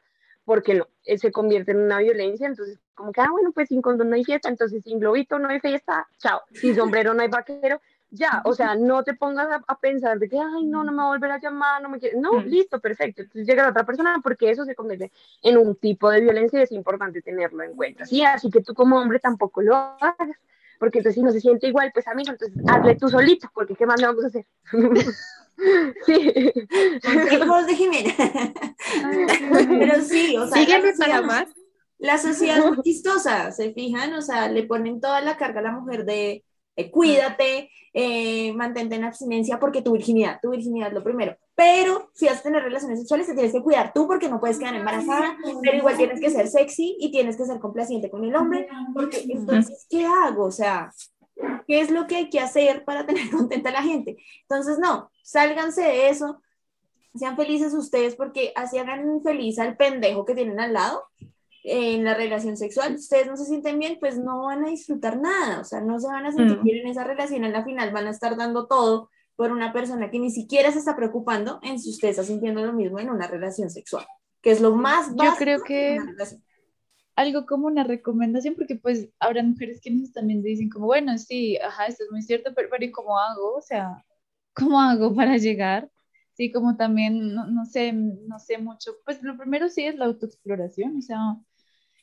[0.44, 3.82] porque no, eh, se convierte en una violencia, entonces como que, ah, bueno, pues sin
[3.82, 7.28] condón no hay fiesta, entonces sin globito no hay fiesta, chao, sin sombrero no hay
[7.28, 7.80] vaquero,
[8.10, 11.04] ya, o sea, no te pongas a, pensar de que, ay, no, no me va
[11.04, 14.20] a volver a llamar, no me quiere, no, listo, perfecto, entonces llega la otra persona
[14.22, 15.10] porque eso se convierte
[15.42, 18.72] en un tipo de violencia y es importante tenerlo en cuenta, sí, así que tú
[18.72, 20.36] como hombre tampoco lo hagas,
[20.78, 23.86] porque entonces si no se siente igual, pues amigo, entonces hazle tú solito, porque ¿qué
[23.86, 24.46] más le vamos a hacer?
[26.06, 26.52] sí.
[27.02, 28.14] Consejos de Jimena.
[29.68, 31.48] Pero sí, o sea, Sígueme para más.
[31.98, 34.12] La sociedad es muy chistosa, ¿se fijan?
[34.14, 36.44] O sea, le ponen toda la carga a la mujer de
[36.76, 41.36] eh, cuídate, eh, mantente en abstinencia porque tu virginidad, tu virginidad es lo primero.
[41.54, 44.58] Pero si vas a tener relaciones sexuales, te tienes que cuidar tú porque no puedes
[44.58, 48.36] quedar embarazada, pero igual tienes que ser sexy y tienes que ser complaciente con el
[48.36, 50.44] hombre, porque entonces, ¿qué hago?
[50.44, 50.92] O sea,
[51.66, 54.18] ¿qué es lo que hay que hacer para tener contenta a la gente?
[54.42, 56.42] Entonces, no, sálganse de eso,
[57.14, 61.04] sean felices ustedes porque así hagan feliz al pendejo que tienen al lado
[61.68, 65.60] en la relación sexual, ustedes no se sienten bien, pues no van a disfrutar nada,
[65.60, 68.06] o sea, no se van a sentir bien en esa relación, en la final van
[68.06, 71.90] a estar dando todo por una persona que ni siquiera se está preocupando en si
[71.90, 74.06] usted está sintiendo lo mismo en una relación sexual,
[74.40, 75.24] que es lo más básico.
[75.24, 75.98] Yo creo que
[77.16, 81.56] algo como una recomendación, porque pues habrá mujeres que nos también dicen como, bueno, sí,
[81.56, 83.56] ajá, esto es muy cierto, pero, pero ¿y cómo hago?
[83.56, 84.04] O sea,
[84.54, 85.90] ¿cómo hago para llegar?
[86.34, 90.04] Sí, como también, no, no sé, no sé mucho, pues lo primero sí es la
[90.04, 91.18] autoexploración, o sea,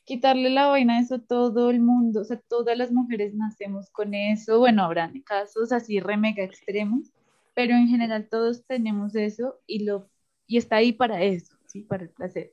[0.04, 4.58] quitarle la vaina eso todo el mundo, o sea, todas las mujeres nacemos con eso,
[4.58, 7.12] bueno, habrán casos así re mega extremos,
[7.54, 10.10] pero en general todos tenemos eso y, lo,
[10.46, 11.82] y está ahí para eso, ¿sí?
[11.82, 12.52] Para el placer.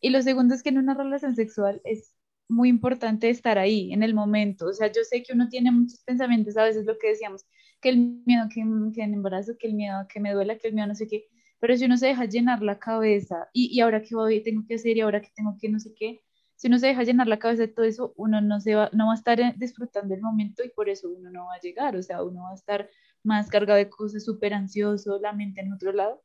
[0.00, 2.14] Y lo segundo es que en una relación sexual es
[2.48, 6.00] muy importante estar ahí, en el momento, o sea, yo sé que uno tiene muchos
[6.04, 7.46] pensamientos, a veces lo que decíamos,
[7.80, 8.62] que el miedo que,
[8.94, 11.28] que en embarazo, que el miedo que me duela, que el miedo no sé qué,
[11.60, 14.74] pero si uno se deja llenar la cabeza y, y ahora qué voy, tengo que
[14.74, 16.22] hacer y ahora que tengo que no sé qué,
[16.60, 19.06] si uno se deja llenar la cabeza de todo eso, uno no, se va, no
[19.06, 21.96] va a estar eh, disfrutando el momento y por eso uno no va a llegar,
[21.96, 22.90] o sea, uno va a estar
[23.22, 26.22] más cargado de cosas, súper ansioso, la mente en otro lado.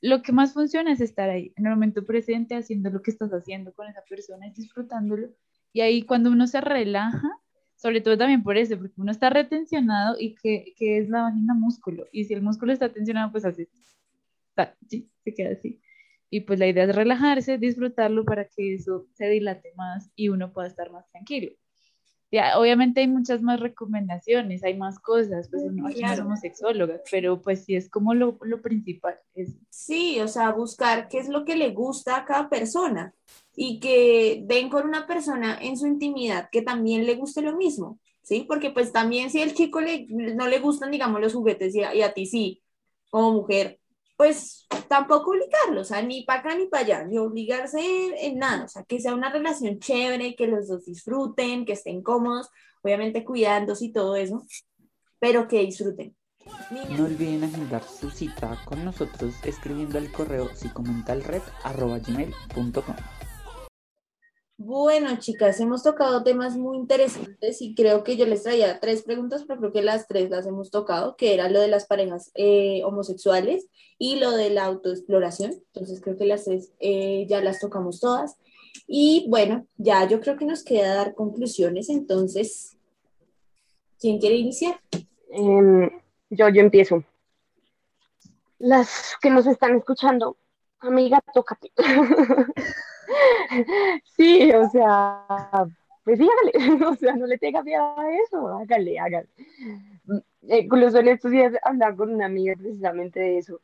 [0.00, 3.30] Lo que más funciona es estar ahí, en el momento presente, haciendo lo que estás
[3.34, 5.28] haciendo con esa persona y disfrutándolo.
[5.74, 7.28] Y ahí cuando uno se relaja,
[7.76, 11.52] sobre todo también por eso, porque uno está retencionado y que, que es la vagina
[11.52, 12.06] músculo.
[12.10, 13.68] Y si el músculo está tensionado, pues así,
[14.88, 15.82] sí, se queda así.
[16.34, 20.52] Y pues la idea es relajarse, disfrutarlo para que eso se dilate más y uno
[20.52, 21.52] pueda estar más tranquilo.
[22.56, 27.76] obviamente hay muchas más recomendaciones, hay más cosas, pues no, somos sexólogas, pero pues sí
[27.76, 29.16] es como lo, lo principal.
[29.32, 29.54] Es...
[29.70, 33.14] Sí, o sea, buscar qué es lo que le gusta a cada persona
[33.54, 38.00] y que ven con una persona en su intimidad que también le guste lo mismo,
[38.24, 38.44] ¿sí?
[38.48, 41.94] Porque pues también si el chico le, no le gustan, digamos, los juguetes y a,
[41.94, 42.60] y a ti sí,
[43.08, 43.78] como mujer,
[44.24, 47.78] pues tampoco obligarlo, o sea, ni para acá ni para allá, ni obligarse
[48.26, 52.02] en nada, o sea, que sea una relación chévere, que los dos disfruten, que estén
[52.02, 52.48] cómodos,
[52.82, 54.42] obviamente cuidándose y todo eso,
[55.18, 56.16] pero que disfruten.
[56.96, 62.96] No olviden agendar su cita con nosotros escribiendo al correo psicomentalred.com.
[64.56, 69.44] Bueno, chicas, hemos tocado temas muy interesantes y creo que yo les traía tres preguntas,
[69.46, 72.82] pero creo que las tres las hemos tocado, que era lo de las parejas eh,
[72.84, 73.66] homosexuales
[73.98, 75.50] y lo de la autoexploración.
[75.50, 78.36] Entonces creo que las eh, ya las tocamos todas.
[78.86, 81.88] Y bueno, ya yo creo que nos queda dar conclusiones.
[81.88, 82.76] Entonces,
[83.98, 84.80] ¿quién quiere iniciar?
[85.30, 85.90] Em,
[86.30, 87.02] yo, yo empiezo.
[88.60, 90.36] Las que nos están escuchando,
[90.78, 91.72] amiga, tócate.
[94.16, 95.26] sí, o sea,
[96.04, 99.28] pues sí, hágale, o sea, no le tenga miedo a eso, hágale, hágale.
[100.48, 103.60] Eh, incluso en estos días hablaba con una amiga precisamente de eso,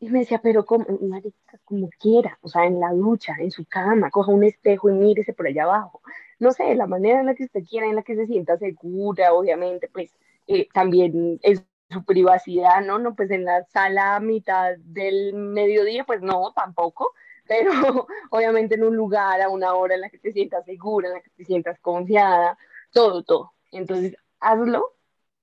[0.00, 3.64] y me decía, pero como, marica, como quiera, o sea, en la ducha, en su
[3.64, 6.00] cama, coja un espejo y mírese por allá abajo.
[6.38, 9.32] No sé, la manera en la que usted quiera, en la que se sienta segura,
[9.32, 10.14] obviamente, pues
[10.46, 12.98] eh, también es su privacidad, ¿no?
[12.98, 17.12] No, pues en la sala a mitad del mediodía, pues no, tampoco,
[17.48, 17.72] pero
[18.30, 21.20] obviamente en un lugar, a una hora en la que te sientas segura, en la
[21.20, 22.56] que te sientas confiada,
[22.92, 23.52] todo, todo.
[23.72, 24.94] Entonces, hazlo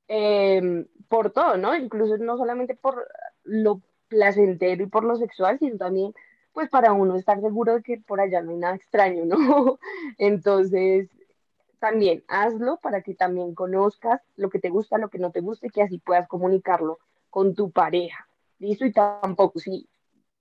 [0.08, 1.76] em, por todo, ¿no?
[1.76, 3.08] Incluso no solamente por
[3.44, 6.14] lo placentero y por lo sexual, sino también
[6.54, 9.80] pues para uno estar seguro de que por allá no hay nada extraño, ¿no?
[10.18, 11.10] Entonces,
[11.80, 15.68] también hazlo para que también conozcas lo que te gusta, lo que no te gusta
[15.68, 17.00] y que así puedas comunicarlo
[17.30, 18.28] con tu pareja.
[18.60, 18.86] ¿Listo?
[18.86, 19.90] Y tampoco, si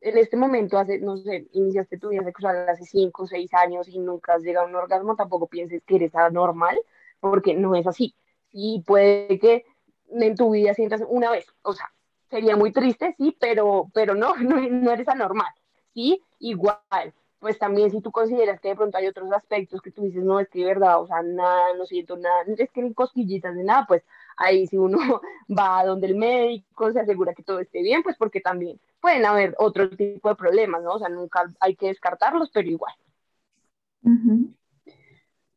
[0.05, 3.89] en este momento, hace, no sé, iniciaste tu vida sexual hace 5 o 6 años
[3.89, 6.79] y nunca has llegado a un orgasmo, tampoco pienses que eres anormal,
[7.21, 8.15] porque no es así.
[8.53, 9.65] Y puede que
[10.11, 11.91] en tu vida sientas una vez, o sea,
[12.29, 15.53] sería muy triste, sí, pero, pero no, no, no eres anormal,
[15.95, 16.23] ¿sí?
[16.39, 20.23] Igual, pues también si tú consideras que de pronto hay otros aspectos que tú dices,
[20.23, 23.55] no, es que de verdad, o sea, nada, no siento nada, es que ni cosquillitas
[23.55, 24.03] de nada, pues
[24.37, 24.99] ahí si uno
[25.49, 29.25] va a donde el médico se asegura que todo esté bien, pues porque también pueden
[29.27, 30.95] haber otro tipo de problemas, ¿no?
[30.95, 32.95] O sea, nunca hay que descartarlos, pero igual.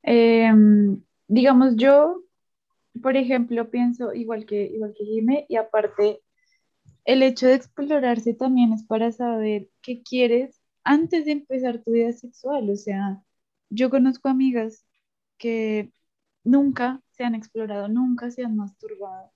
[0.04, 2.24] Em, digamos, yo,
[3.02, 6.22] por ejemplo, pienso igual que, igual que Jimé, y aparte,
[7.06, 12.12] el hecho de explorarse también es para saber qué quieres antes de empezar tu vida
[12.14, 12.70] sexual.
[12.70, 13.22] O sea,
[13.70, 14.86] yo conozco amigas
[15.38, 15.92] que
[16.44, 19.32] nunca se han explorado, nunca se han masturbado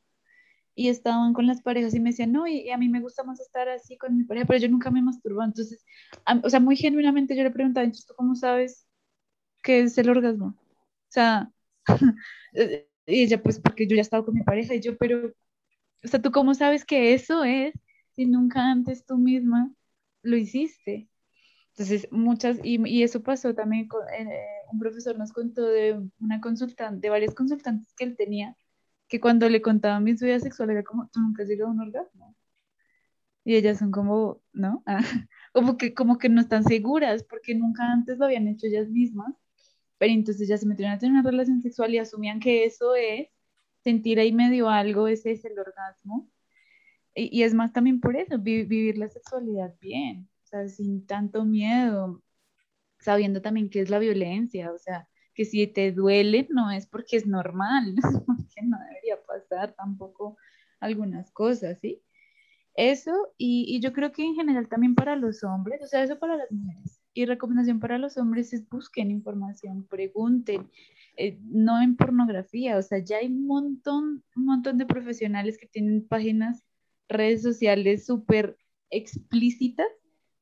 [0.75, 3.39] y estaban con las parejas y me decían, no, y, a mí me gusta más
[3.39, 5.43] estar así con mi pareja, pero yo nunca me masturbo.
[5.43, 5.85] Entonces,
[6.43, 8.87] o sea, muy genuinamente yo le preguntaba, ¿tú cómo sabes
[9.63, 10.47] qué es el orgasmo?
[10.47, 10.57] O
[11.09, 11.51] sea,
[12.53, 15.33] y ella, pues porque yo ya he estado con mi pareja y yo, pero,
[16.03, 17.73] o sea, ¿tú cómo sabes que eso es
[18.15, 19.71] si nunca antes tú misma
[20.23, 21.09] lo hiciste?
[21.71, 26.41] Entonces, muchas, y, y eso pasó también, con, eh, un profesor nos contó de una
[26.41, 28.55] consultante, de varias consultantes que él tenía,
[29.07, 31.81] que cuando le contaban mi vida sexual era como, ¿tú nunca has llegado a un
[31.81, 32.35] orgasmo?
[33.43, 34.83] Y ellas son como, ¿no?
[35.53, 39.33] como, que, como que no están seguras porque nunca antes lo habían hecho ellas mismas,
[39.97, 43.27] pero entonces ya se metieron a tener una relación sexual y asumían que eso es
[43.83, 46.29] sentir ahí medio algo, ese es el orgasmo.
[47.13, 52.23] Y es más también por eso, vivir la sexualidad bien, o sea, sin tanto miedo,
[53.01, 57.17] sabiendo también qué es la violencia, o sea, que si te duele no es porque
[57.17, 57.95] es normal,
[58.25, 60.37] porque no debería pasar tampoco
[60.79, 62.01] algunas cosas, ¿sí?
[62.75, 66.19] Eso, y, y, yo creo que en general también para los hombres, o sea, eso
[66.19, 67.01] para las mujeres.
[67.13, 70.69] Y recomendación para los hombres es busquen información, pregunten,
[71.17, 75.67] eh, no en pornografía, o sea, ya hay un montón, un montón de profesionales que
[75.67, 76.63] tienen páginas,
[77.09, 78.57] redes sociales súper
[78.89, 79.87] explícitas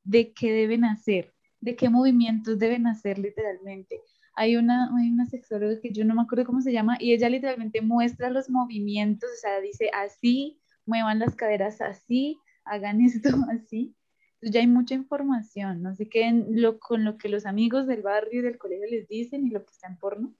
[0.03, 4.01] de qué deben hacer, de qué movimientos deben hacer literalmente
[4.39, 7.27] hay una, hay una sexóloga que yo no me acuerdo cómo se llama, y ella
[7.27, 13.95] literalmente muestra los movimientos, o sea, dice así, muevan las caderas así, hagan esto así.
[14.35, 18.01] Entonces ya hay mucha información, no se queden lo, con lo que los amigos del
[18.01, 20.33] barrio y del colegio les dicen y lo que está en porno,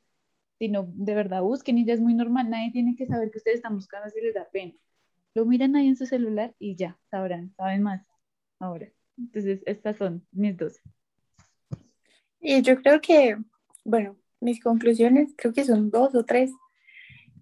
[0.59, 3.57] sino de verdad busquen y ya es muy normal, nadie tiene que saber que ustedes
[3.57, 4.74] están buscando si les da pena.
[5.34, 8.05] Lo miran ahí en su celular y ya, sabrán, saben más
[8.59, 8.89] ahora.
[9.17, 10.80] Entonces, estas son mis dos.
[12.41, 13.37] Y yo creo que
[13.89, 16.51] bueno, mis conclusiones, creo que son dos o tres.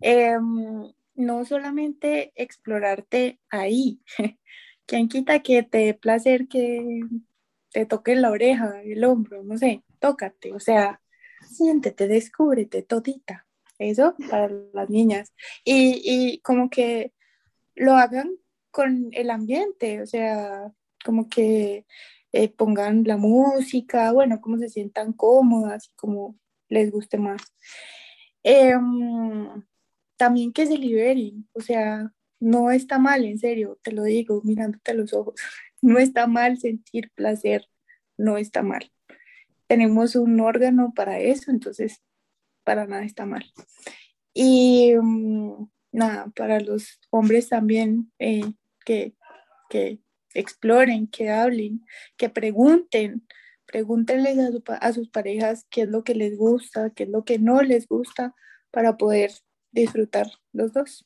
[0.02, 4.02] Em, no solamente explorarte ahí.
[4.86, 7.02] ¿Quién quita que te dé placer que
[7.72, 11.02] te toque la oreja, el hombro, no sé, tócate, o sea,
[11.50, 13.46] siéntete, descúbrete todita.
[13.80, 15.34] Eso para las niñas.
[15.64, 17.14] Y, y como que
[17.76, 18.32] lo hagan
[18.72, 20.72] con el ambiente, o sea,
[21.04, 21.86] como que
[22.38, 26.38] eh, pongan la música, bueno, como se sientan cómodas, como
[26.70, 27.42] les guste más.
[28.44, 29.64] Em,
[30.18, 34.92] también que se liberen, o sea, no está mal, en serio, te lo digo, mirándote
[34.92, 35.34] a los ojos,
[35.82, 37.66] no está mal sentir placer,
[38.18, 38.92] no está mal.
[39.68, 42.04] Tenemos un órgano para eso, entonces
[42.64, 43.46] para nada está mal.
[44.34, 48.54] Y mm, nada, para los hombres también eh,
[48.86, 49.16] que,
[49.70, 50.02] que
[50.40, 51.86] exploren, que hablen,
[52.16, 53.28] que pregunten,
[53.66, 57.62] pregúntenles a, sus parejas qué es lo que les gusta, qué es lo que no
[57.62, 58.34] les gusta
[58.72, 59.32] para poder
[59.72, 61.06] disfrutar los dos.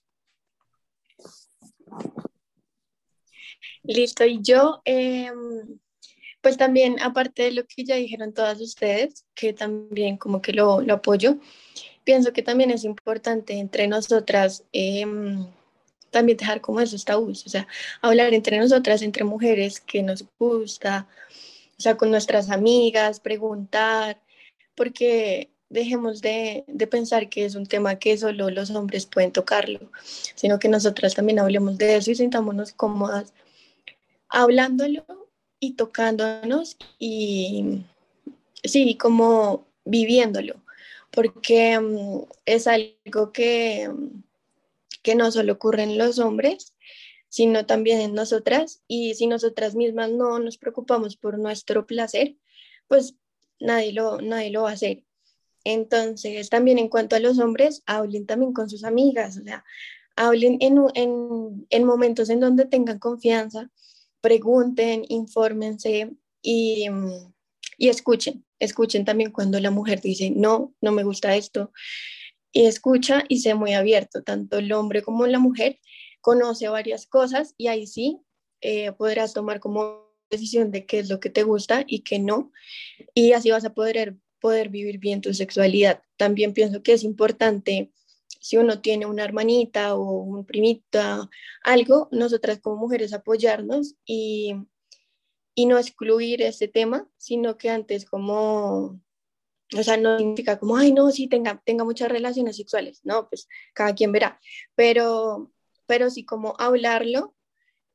[3.83, 5.79] Listo, y yo, em,
[6.41, 10.81] pues también, aparte de lo que ya dijeron todas ustedes, que también como que lo,
[10.81, 11.39] lo apoyo,
[12.03, 15.47] pienso que también es importante entre nosotras em,
[16.11, 17.67] también dejar como esos tabús, o sea,
[18.01, 21.07] hablar entre nosotras, entre mujeres que nos gusta,
[21.77, 24.21] o sea, con nuestras amigas, preguntar,
[24.75, 29.91] porque dejemos de, de, pensar que es un tema que solo los hombres pueden tocarlo,
[30.35, 33.33] sino que nosotras también hablemos de eso y sintámonos cómodas
[34.31, 35.05] hablándolo
[35.59, 37.83] y tocándonos y
[38.63, 40.55] sí, como viviéndolo,
[41.11, 44.23] porque um, es algo que, um,
[45.01, 46.75] que no solo ocurre en los hombres,
[47.29, 48.81] sino también en nosotras.
[48.87, 52.35] Y si nosotras mismas no nos preocupamos por nuestro placer,
[52.87, 53.15] pues
[53.59, 55.03] nadie lo, nadie lo va a hacer.
[55.63, 59.63] Entonces, también en cuanto a los hombres, hablen también con sus amigas, o sea,
[60.15, 63.69] hablen en, en, en momentos en donde tengan confianza,
[64.21, 66.87] pregunten, infórmense y,
[67.77, 68.45] y escuchen.
[68.59, 71.71] Escuchen también cuando la mujer dice, no, no me gusta esto.
[72.51, 75.79] Y escucha y sé muy abierto, tanto el hombre como la mujer
[76.19, 78.19] conoce varias cosas y ahí sí
[78.61, 82.51] eh, podrás tomar como decisión de qué es lo que te gusta y qué no.
[83.13, 86.01] Y así vas a poder poder vivir bien tu sexualidad.
[86.17, 87.93] También pienso que es importante,
[88.41, 91.29] si uno tiene una hermanita o un primita,
[91.63, 94.55] algo, nosotras como mujeres apoyarnos y,
[95.55, 98.99] y no excluir ese tema, sino que antes como,
[99.77, 103.47] o sea, no significa como, ay, no, sí, tenga, tenga muchas relaciones sexuales, no, pues
[103.73, 104.39] cada quien verá,
[104.75, 105.51] pero,
[105.85, 107.35] pero sí como hablarlo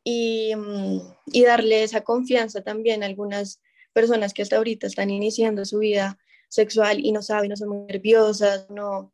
[0.05, 1.01] y, mm,
[1.33, 3.61] y darle esa confianza también a algunas
[3.93, 6.19] personas que hasta ahorita están iniciando su vida
[6.49, 9.13] sexual y no saben, no son muy nerviosas, no,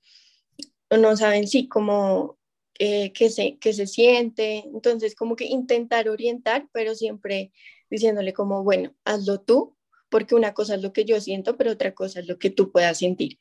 [0.91, 2.39] no saben, sí, cómo,
[2.79, 4.65] eh, se, qué se siente.
[4.67, 7.53] Entonces, como que intentar orientar, pero siempre
[7.91, 9.77] diciéndole como, bueno, hazlo tú,
[10.13, 12.71] porque una cosa es lo que yo siento, pero otra cosa es lo que tú
[12.71, 13.39] puedas sentir.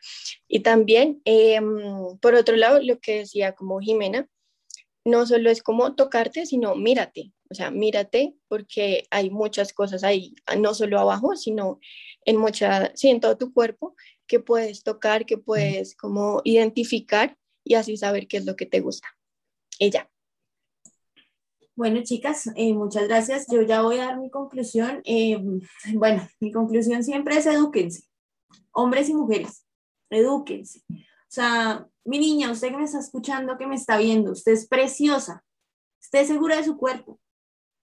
[0.48, 4.28] Y también, em, por otro lado, lo que decía como Jimena,
[5.06, 10.36] no solo es como tocarte, sino mírate, o sea, mírate porque hay muchas cosas ahí,
[10.58, 11.80] no solo abajo, sino
[12.26, 13.96] en mucha, sí, en todo tu cuerpo
[14.28, 18.80] que puedes tocar, que puedes como identificar y así saber qué es lo que te
[18.80, 19.08] gusta.
[19.80, 20.11] Ella.
[21.76, 23.48] Bueno, chicas, eh, muchas gracias.
[23.50, 25.02] Yo ya voy a dar mi conclusión.
[25.06, 25.42] Eh,
[25.94, 28.04] bueno, mi conclusión siempre es edúquense,
[28.72, 29.66] hombres y mujeres,
[30.10, 30.84] edúquense.
[30.90, 34.68] O sea, mi niña, usted que me está escuchando, que me está viendo, usted es
[34.68, 35.44] preciosa,
[36.02, 37.20] esté segura de su cuerpo,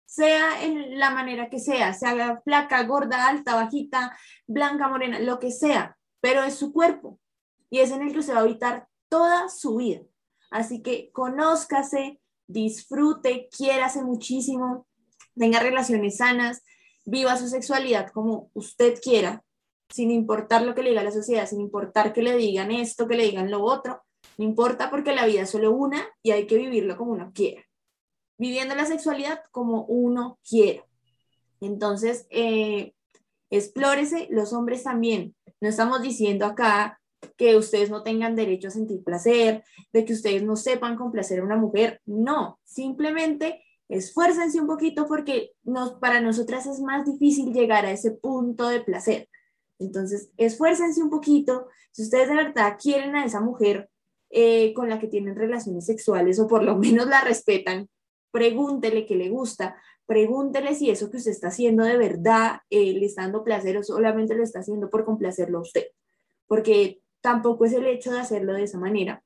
[0.05, 4.17] sea en la manera que sea, sea flaca, gorda, alta, bajita,
[4.47, 7.21] blanca, morena, lo que sea, pero es su cuerpo
[7.71, 10.01] y es en el que se va a habitar toda su vida.
[10.51, 14.87] Así que conózcase, disfrute, quiérase muchísimo,
[15.35, 16.63] tenga relaciones sanas,
[17.05, 19.43] viva su sexualidad como usted quiera,
[19.89, 23.17] sin importar lo que le diga la sociedad, sin importar que le digan esto, que
[23.17, 24.03] le digan lo otro,
[24.39, 27.63] no importa porque la vida es solo una y hay que vivirlo como uno quiera.
[28.39, 30.85] Viviendo la sexualidad como uno quiera.
[31.61, 32.93] Entonces, eh,
[33.51, 35.35] explórese, los hombres también.
[35.61, 37.01] No estamos diciendo acá
[37.37, 41.45] que ustedes no tengan derecho a sentir placer, de que ustedes no sepan complacer a
[41.45, 42.01] una mujer.
[42.07, 48.13] No, simplemente esfuércense un poquito porque nos, para nosotras es más difícil llegar a ese
[48.13, 49.29] punto de placer.
[49.79, 51.69] Entonces, esfuércense un poquito.
[51.93, 53.89] Si ustedes de verdad quieren a esa mujer
[54.31, 57.89] eh, con la que tienen relaciones sexuales o por lo menos la respetan,
[58.31, 63.07] pregúntele qué le gusta, pregúntele si eso que usted está haciendo de verdad eh, le
[63.07, 65.87] está dando placer o solamente lo está haciendo por complacerlo a usted.
[66.47, 69.21] Porque tampoco es el hecho de hacerlo de esa manera.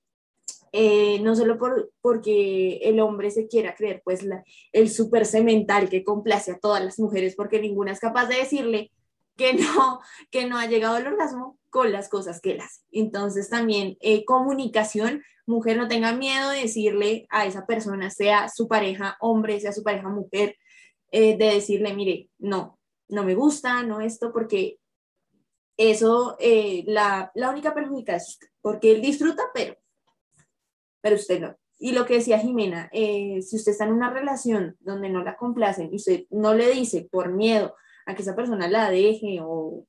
[0.73, 4.25] Eh, no solo por, porque el hombre se quiera creer pues
[4.73, 8.91] el super cemental que complace a todas las mujeres porque ninguna es capaz de decirle
[9.37, 12.81] que no, que no ha llegado al orgasmo con las cosas que él hace.
[12.91, 18.67] Entonces también eh, comunicación, mujer no tenga miedo de decirle a esa persona, sea su
[18.67, 20.57] pareja hombre, sea su pareja mujer,
[21.13, 22.79] eh, de decirle, mire, no,
[23.09, 24.80] no me gusta, no esto, porque
[25.81, 26.37] eso,
[26.87, 29.76] la, la única perjudica es porque él disfruta, pero
[31.01, 31.57] pero usted no.
[31.78, 35.37] Y lo que decía Jimena, eh, si usted está en una relación donde no la
[35.37, 37.74] complacen y usted no le dice por miedo
[38.07, 39.87] a que esa persona la deje o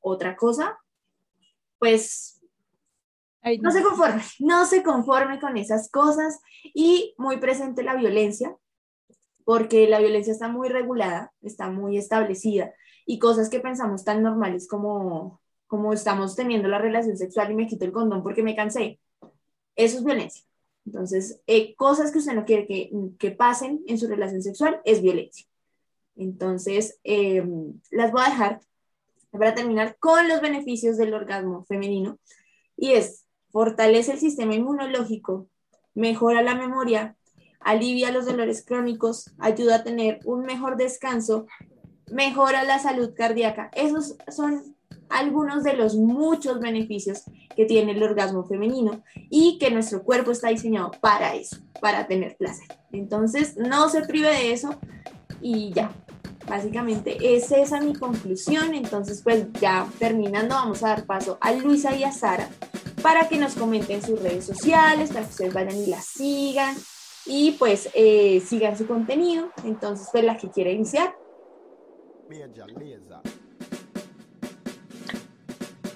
[0.00, 0.78] otra cosa,
[1.78, 2.40] pues
[3.60, 3.72] no.
[3.72, 8.56] se conforme, no se conforme con esas cosas y muy presente la violencia,
[9.44, 12.72] porque la violencia está muy regulada, está muy establecida
[13.06, 17.66] y cosas que pensamos tan normales como, como estamos teniendo la relación sexual y me
[17.66, 19.00] quito el condón porque me cansé
[19.76, 20.44] eso es violencia.
[20.86, 25.46] Entonces, eh, cosas que usted no quiere que, pasen en su relación sexual es violencia.
[26.16, 28.60] Entonces, em, las voy a dejar
[29.30, 32.18] para terminar con los beneficios del orgasmo femenino.
[32.76, 35.48] Y es, fortalece el sistema inmunológico,
[35.94, 37.16] mejora la memoria,
[37.60, 41.46] alivia los dolores crónicos, ayuda a tener un mejor descanso,
[42.10, 43.70] mejora la salud cardíaca.
[43.74, 44.76] Esos son
[45.08, 47.22] algunos de los muchos beneficios
[47.54, 52.36] que tiene el orgasmo femenino y que nuestro cuerpo está diseñado para eso, para tener
[52.36, 52.66] placer.
[52.92, 54.78] Entonces, no se prive de eso
[55.40, 55.90] y ya.
[56.48, 58.74] Básicamente es esa mi conclusión.
[58.74, 62.48] Entonces, pues ya terminando, vamos a dar paso a Luisa y a Sara
[63.02, 66.76] para que nos comenten sus redes sociales, para que ustedes vayan y la sigan
[67.26, 69.50] y pues eh, sigan su contenido.
[69.64, 71.14] Entonces, pues la que quiera iniciar.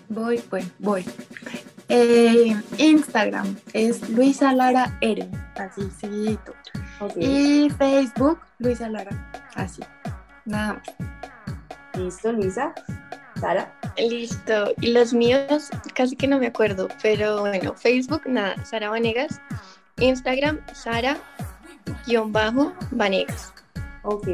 [0.09, 1.05] Voy, voy, voy.
[1.89, 6.55] Eh, Instagram es Luisa Lara Eren, así seguidito.
[7.17, 9.83] Y Facebook, Luisa Lara, así.
[10.45, 10.83] Nada más.
[11.95, 12.75] Listo, Luisa.
[13.41, 13.73] Sara.
[13.97, 14.75] Listo.
[14.81, 19.41] Y los míos casi que no me acuerdo, pero bueno, Facebook, nada, Sara Vanegas.
[20.01, 23.53] Instagram, Sara-Vanegas.
[24.03, 24.27] Ok.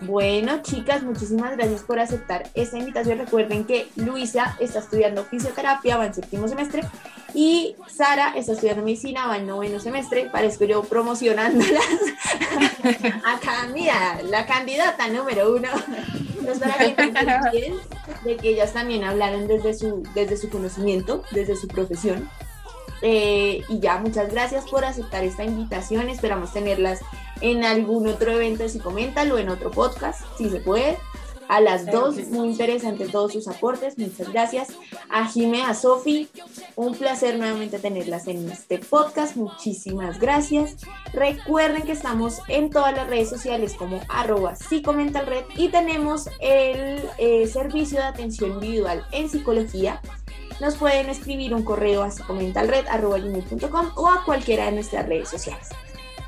[0.00, 3.18] Bueno, chicas, muchísimas gracias por aceptar esta invitación.
[3.18, 6.82] Recuerden que Luisa está estudiando fisioterapia, va en séptimo semestre,
[7.32, 10.28] y Sara está estudiando medicina, va en noveno semestre.
[10.30, 11.82] Parezco yo promocionándolas.
[13.24, 15.68] Acá, mira, la candidata número uno.
[16.42, 22.28] Nos de que ellas también hablaron desde su, desde su conocimiento, desde su profesión.
[23.02, 26.08] Eh, y ya, muchas gracias por aceptar esta invitación.
[26.08, 27.00] Esperamos tenerlas
[27.40, 30.98] en algún otro evento, si coméntalo, en otro podcast, si se puede.
[31.48, 34.70] A las dos, muy interesante todos sus aportes, muchas gracias.
[35.08, 36.28] A Jime, a Sofi,
[36.74, 40.76] un placer nuevamente tenerlas en este podcast, muchísimas gracias.
[41.12, 47.46] Recuerden que estamos en todas las redes sociales como arroba psicomentalred y tenemos el eh,
[47.46, 50.00] servicio de atención individual en psicología
[50.60, 55.68] nos pueden escribir un correo a comentalred.com o a cualquiera de nuestras redes sociales.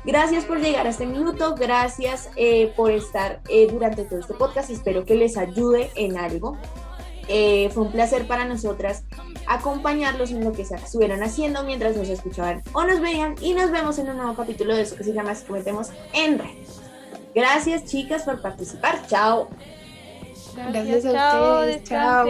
[0.09, 4.71] Gracias por llegar a este minuto, gracias eh, por estar eh, durante todo este podcast,
[4.71, 6.57] espero que les ayude en algo.
[7.27, 9.03] Eh, fue un placer para nosotras
[9.45, 13.69] acompañarlos en lo que se estuvieran haciendo mientras nos escuchaban o nos veían y nos
[13.69, 16.57] vemos en un nuevo capítulo de eso que se llama Así Cometemos en Red.
[17.35, 19.47] Gracias chicas por participar, chao.
[20.55, 22.25] Gracias, a ustedes, chao.